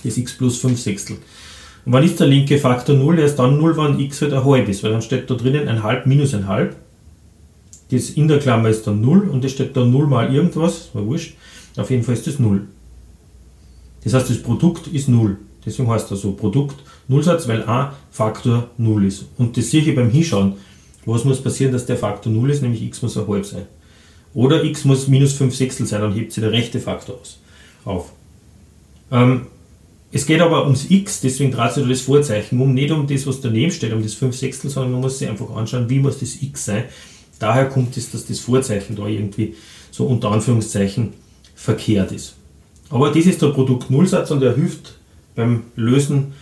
das 0.03 0.17
x 0.17 0.39
plus 0.39 0.59
5 0.59 0.81
Sechstel. 0.81 1.17
Und 1.85 1.93
wann 1.93 2.05
ist 2.05 2.19
der 2.21 2.27
linke 2.27 2.59
Faktor 2.59 2.97
0? 2.97 3.19
Er 3.19 3.27
ist 3.27 3.37
dann 3.37 3.59
0, 3.59 3.77
wenn 3.77 4.01
x 4.01 4.23
halt 4.23 4.33
ein 4.33 4.45
halb 4.45 4.69
ist, 4.69 4.83
weil 4.83 4.93
dann 4.93 5.03
steht 5.03 5.29
da 5.29 5.35
drinnen 5.35 5.69
ein 5.69 5.83
halb 5.83 6.07
minus 6.07 6.35
ein 6.35 6.47
halb. 6.47 6.77
Das 7.91 8.11
in 8.11 8.29
der 8.29 8.39
Klammer 8.39 8.71
ist 8.71 8.87
dann 8.87 9.01
0 9.01 9.29
und 9.29 9.45
es 9.45 9.53
steht 9.53 9.77
da 9.77 9.85
0 9.85 10.07
mal 10.07 10.35
irgendwas, 10.35 10.91
war 10.95 11.05
wurscht. 11.05 11.35
Auf 11.77 11.91
jeden 11.91 12.03
Fall 12.03 12.15
ist 12.15 12.27
das 12.27 12.39
0. 12.39 12.67
Das 14.05 14.15
heißt, 14.15 14.31
das 14.31 14.43
Produkt 14.43 14.87
ist 14.87 15.09
0. 15.09 15.37
Deswegen 15.65 15.91
heißt 15.91 16.11
das 16.11 16.21
so 16.21 16.33
Produkt 16.33 16.83
Nullsatz, 17.09 17.47
weil 17.49 17.63
a 17.65 17.95
Faktor 18.11 18.69
0 18.79 19.05
ist. 19.07 19.27
Und 19.37 19.57
das 19.57 19.71
sehe 19.71 19.83
ich 19.83 19.95
beim 19.95 20.11
Hinschauen. 20.11 20.55
Was 21.07 21.25
muss 21.25 21.43
passieren, 21.43 21.73
dass 21.73 21.87
der 21.87 21.97
Faktor 21.97 22.33
0 22.33 22.51
ist, 22.51 22.63
nämlich 22.63 22.83
x 22.83 23.03
muss 23.03 23.17
ein 23.17 23.27
halb 23.27 23.45
sein. 23.45 23.67
Oder 24.33 24.65
x 24.65 24.85
muss 24.85 25.09
minus 25.09 25.33
5 25.33 25.55
Sechstel 25.55 25.87
sein, 25.87 26.01
dann 26.01 26.15
hebt 26.15 26.33
sich 26.33 26.43
der 26.43 26.53
rechte 26.53 26.79
Faktor 26.79 27.19
aus 27.21 27.39
auf. 27.85 28.13
Ähm, 29.11 29.47
es 30.13 30.27
geht 30.27 30.41
aber 30.41 30.65
ums 30.65 30.91
x, 30.91 31.21
deswegen 31.21 31.53
dreht 31.53 31.73
sich 31.73 31.89
das 31.89 32.01
Vorzeichen 32.01 32.61
um, 32.61 32.75
nicht 32.75 32.91
um 32.91 33.07
das, 33.07 33.27
was 33.27 33.41
daneben 33.41 33.71
steht, 33.71 33.93
um 33.93 34.03
das 34.03 34.15
5 34.15 34.37
Sechstel, 34.37 34.71
sondern 34.71 34.93
man 34.93 35.01
muss 35.03 35.19
sich 35.19 35.29
einfach 35.29 35.51
anschauen, 35.51 35.89
wie 35.89 35.99
muss 35.99 36.19
das 36.19 36.43
x 36.43 36.65
sein. 36.65 36.85
Daher 37.39 37.69
kommt 37.69 37.97
es, 37.97 38.11
dass 38.11 38.27
das 38.27 38.41
Vorzeichen 38.41 38.97
da 38.97 39.07
irgendwie 39.07 39.55
so 39.91 40.07
unter 40.07 40.31
Anführungszeichen 40.31 41.15
verkehrt 41.55 42.13
ist. 42.13 42.35
Aber 42.91 43.11
das 43.11 43.27
ist 43.27 43.41
der 43.41 43.49
Produkt-Nullsatz 43.49 44.31
und 44.31 44.43
er 44.43 44.55
hilft 44.55 44.95
beim 45.41 45.63
Lösen 45.77 46.33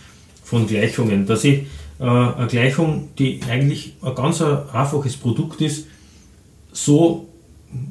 von 0.43 0.67
Gleichungen. 0.67 1.25
Dass 1.25 1.43
ich 1.43 1.65
äh, 1.99 2.03
eine 2.03 2.47
Gleichung, 2.47 3.09
die 3.17 3.39
eigentlich 3.49 3.93
ein 4.01 4.15
ganz 4.15 4.41
einfaches 4.41 5.17
Produkt 5.17 5.61
ist, 5.61 5.87
so 6.71 7.27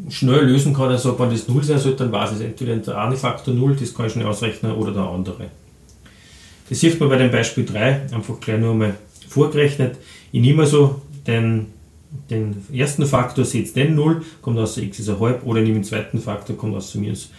schnell 0.09 0.45
lösen 0.45 0.75
kann, 0.75 0.91
also 0.91 1.19
wenn 1.19 1.31
das 1.31 1.49
0 1.49 1.65
sein 1.65 1.79
sollte, 1.79 2.05
dann 2.05 2.13
weiß 2.13 2.33
es 2.33 2.41
entweder 2.41 2.77
der 2.77 2.99
eine 2.99 3.17
Faktor 3.17 3.55
0, 3.55 3.77
das 3.77 3.95
kann 3.95 4.07
ich 4.07 4.13
schnell 4.13 4.27
ausrechnen, 4.27 4.73
oder 4.73 4.93
der 4.93 5.03
andere. 5.03 5.47
Das 6.69 6.81
sieht 6.81 6.99
man 7.01 7.09
bei 7.09 7.17
dem 7.17 7.31
Beispiel 7.31 7.65
3, 7.65 8.09
einfach 8.13 8.41
gleich 8.41 8.61
nur 8.61 8.75
mal 8.75 8.95
vorgerechnet. 9.29 9.97
Ich 10.33 10.41
nehme 10.41 10.63
also 10.63 11.01
den, 11.27 11.67
den 12.31 12.65
ersten 12.73 13.07
Faktor, 13.07 13.45
setze 13.45 13.75
den 13.75 13.95
0, 13.95 14.23
kommt 14.43 14.59
aus 14.59 14.77
x 14.77 14.99
ist 14.99 15.09
ein 15.09 15.21
halb, 15.21 15.47
oder 15.47 15.61
ich 15.61 15.67
nehme 15.67 15.81
den 15.81 15.85
zweiten 15.85 16.19
Faktor, 16.19 16.57
kommt 16.57 16.75
aus 16.75 16.95
minus 16.95 17.31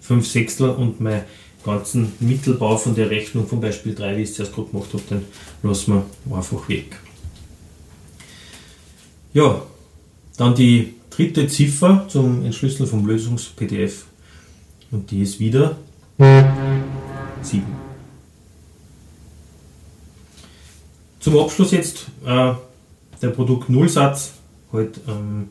5 0.00 0.26
Sechstel 0.26 0.70
und 0.70 1.00
mein 1.00 1.22
ganzen 1.64 2.12
Mittelbau 2.20 2.76
von 2.76 2.94
der 2.94 3.10
Rechnung 3.10 3.46
vom 3.46 3.60
Beispiel 3.60 3.94
3, 3.94 4.16
wie 4.16 4.22
ich 4.22 4.30
es 4.30 4.36
zuerst 4.36 4.54
gerade 4.54 4.68
gemacht 4.68 4.88
habe, 4.92 5.02
den 5.10 5.24
lassen 5.62 6.04
wir 6.28 6.36
einfach 6.36 6.68
weg. 6.68 6.98
Ja, 9.32 9.62
dann 10.36 10.54
die 10.54 10.94
dritte 11.10 11.46
Ziffer 11.46 12.06
zum 12.08 12.44
Entschlüsseln 12.44 12.88
vom 12.88 13.06
Lösungs-PDF 13.06 14.06
und 14.90 15.10
die 15.10 15.22
ist 15.22 15.40
wieder 15.40 15.76
7. 17.42 17.64
Zum 21.20 21.38
Abschluss 21.38 21.70
jetzt 21.70 22.06
äh, 22.26 22.52
der 23.22 23.28
Produkt-Nullsatz. 23.28 24.32
Halt, 24.72 25.00
ähm, 25.06 25.48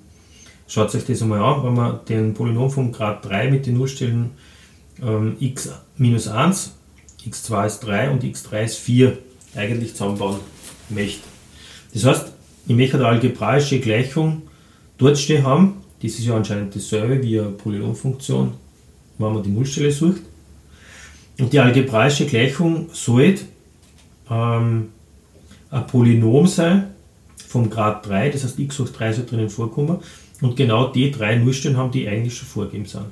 schaut 0.68 0.94
euch 0.94 1.06
das 1.06 1.22
einmal 1.22 1.42
an, 1.42 1.64
wenn 1.64 1.74
man 1.74 2.06
den 2.06 2.34
Polynom 2.34 2.70
vom 2.70 2.92
Grad 2.92 3.26
3 3.26 3.50
mit 3.50 3.66
den 3.66 3.78
Nullstellen 3.78 4.32
ähm, 5.02 5.38
x 5.40 5.70
minus 6.02 6.28
1, 6.28 6.74
x2 7.28 7.68
ist 7.68 7.80
3 7.82 8.10
und 8.10 8.24
x3 8.24 8.64
ist 8.64 8.78
4 8.80 9.18
eigentlich 9.56 9.94
zusammenbauen 9.94 10.40
möchte. 10.90 11.22
Das 11.94 12.06
heißt, 12.06 12.34
ich 12.68 12.76
möchte 12.76 12.98
eine 12.98 13.06
algebraische 13.06 13.80
Gleichung 13.80 14.42
dort 14.98 15.20
stehen 15.20 15.46
haben. 15.46 15.76
Das 16.02 16.14
ist 16.14 16.26
ja 16.26 16.36
anscheinend 16.36 16.76
dasselbe 16.76 17.22
wie 17.22 17.40
eine 17.40 17.50
Polynomfunktion, 17.50 18.54
wenn 19.20 19.34
man 19.34 19.44
die 19.44 19.50
Nullstelle 19.50 19.92
sucht. 19.92 20.22
Und 21.40 21.54
die 21.54 21.60
algebraische 21.60 22.26
Gleichung 22.26 22.90
soll 22.94 23.36
ähm, 24.30 24.90
ein 25.70 25.88
Polynom 25.88 26.48
sein 26.48 26.96
vom 27.48 27.70
Grad 27.70 28.08
3, 28.08 28.30
das 28.30 28.44
heißt 28.44 28.58
x 28.58 28.80
hoch 28.80 28.90
3 28.90 29.14
soll 29.14 29.26
drinnen 29.28 29.50
vorkommen. 29.50 30.00
Und 30.42 30.56
genau 30.56 30.88
die 30.88 31.12
drei 31.12 31.36
Nullstellen 31.36 31.78
haben, 31.78 31.92
die 31.92 32.08
eigentlich 32.08 32.36
schon 32.36 32.48
vorgegeben 32.48 32.86
sind. 32.86 33.06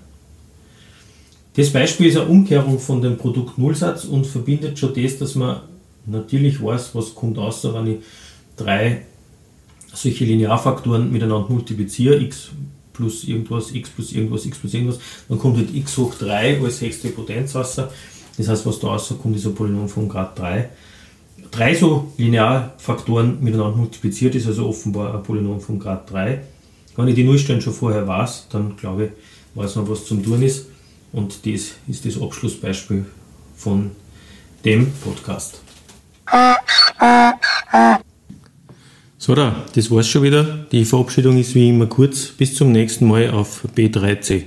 Das 1.60 1.72
Beispiel 1.72 2.08
ist 2.08 2.16
eine 2.16 2.30
Umkehrung 2.30 2.80
von 2.80 3.02
dem 3.02 3.18
Produkt 3.18 3.58
Nullsatz 3.58 4.06
und 4.06 4.26
verbindet 4.26 4.80
schon 4.80 4.94
das, 4.94 5.18
dass 5.18 5.36
man 5.36 5.60
natürlich 6.06 6.64
weiß, 6.64 6.96
was 6.96 7.14
kommt 7.14 7.38
außer, 7.38 7.74
wenn 7.74 7.88
ich 7.88 7.98
drei 8.56 9.02
solche 9.94 10.24
Linearfaktoren 10.24 11.12
miteinander 11.12 11.50
multipliziere, 11.50 12.16
x 12.16 12.52
plus 12.94 13.26
irgendwas, 13.26 13.74
x 13.74 13.90
plus 13.90 14.14
irgendwas, 14.14 14.46
x 14.46 14.58
plus 14.58 14.74
irgendwas, 14.74 15.00
dann 15.28 15.38
kommt 15.38 15.58
halt 15.58 15.76
x 15.76 15.98
hoch 15.98 16.16
3 16.16 16.62
als 16.64 16.80
höchste 16.80 17.10
Potenz 17.10 17.54
raus. 17.54 17.76
Das 18.38 18.48
heißt, 18.48 18.66
was 18.66 18.80
da 18.80 18.88
rauskommt, 18.88 19.36
ist 19.36 19.46
ein 19.46 19.54
Polynom 19.54 19.90
von 19.90 20.08
Grad 20.08 20.40
3. 20.40 20.70
Drei 21.52 21.76
so 21.76 22.14
Linearfaktoren 22.16 23.44
miteinander 23.44 23.76
multipliziert 23.76 24.34
ist 24.34 24.48
also 24.48 24.70
offenbar 24.70 25.14
ein 25.14 25.24
Polynom 25.24 25.60
von 25.60 25.78
Grad 25.78 26.10
3. 26.10 26.42
Wenn 26.96 27.08
ich 27.10 27.16
die 27.16 27.26
Nullstellen 27.26 27.60
schon 27.60 27.74
vorher 27.74 28.08
weiß, 28.08 28.48
dann 28.50 28.78
glaube 28.78 29.08
ich, 29.08 29.12
weiß 29.56 29.76
man, 29.76 29.90
was 29.90 30.06
zum 30.06 30.24
tun 30.24 30.42
ist. 30.42 30.68
Und 31.12 31.46
das 31.46 31.76
ist 31.88 32.06
das 32.06 32.22
Abschlussbeispiel 32.22 33.06
von 33.56 33.92
dem 34.64 34.92
Podcast. 34.94 35.62
So, 39.18 39.36
da, 39.36 39.66
das 39.76 39.92
war's 39.92 40.08
schon 40.08 40.24
wieder. 40.24 40.44
Die 40.72 40.86
Verabschiedung 40.86 41.38
ist 41.38 41.56
wie 41.56 41.70
immer 41.70 41.88
kurz. 41.88 42.28
Bis 42.28 42.56
zum 42.56 42.72
nächsten 42.72 43.08
Mal 43.08 43.32
auf 43.32 43.66
B3C. 43.76 44.44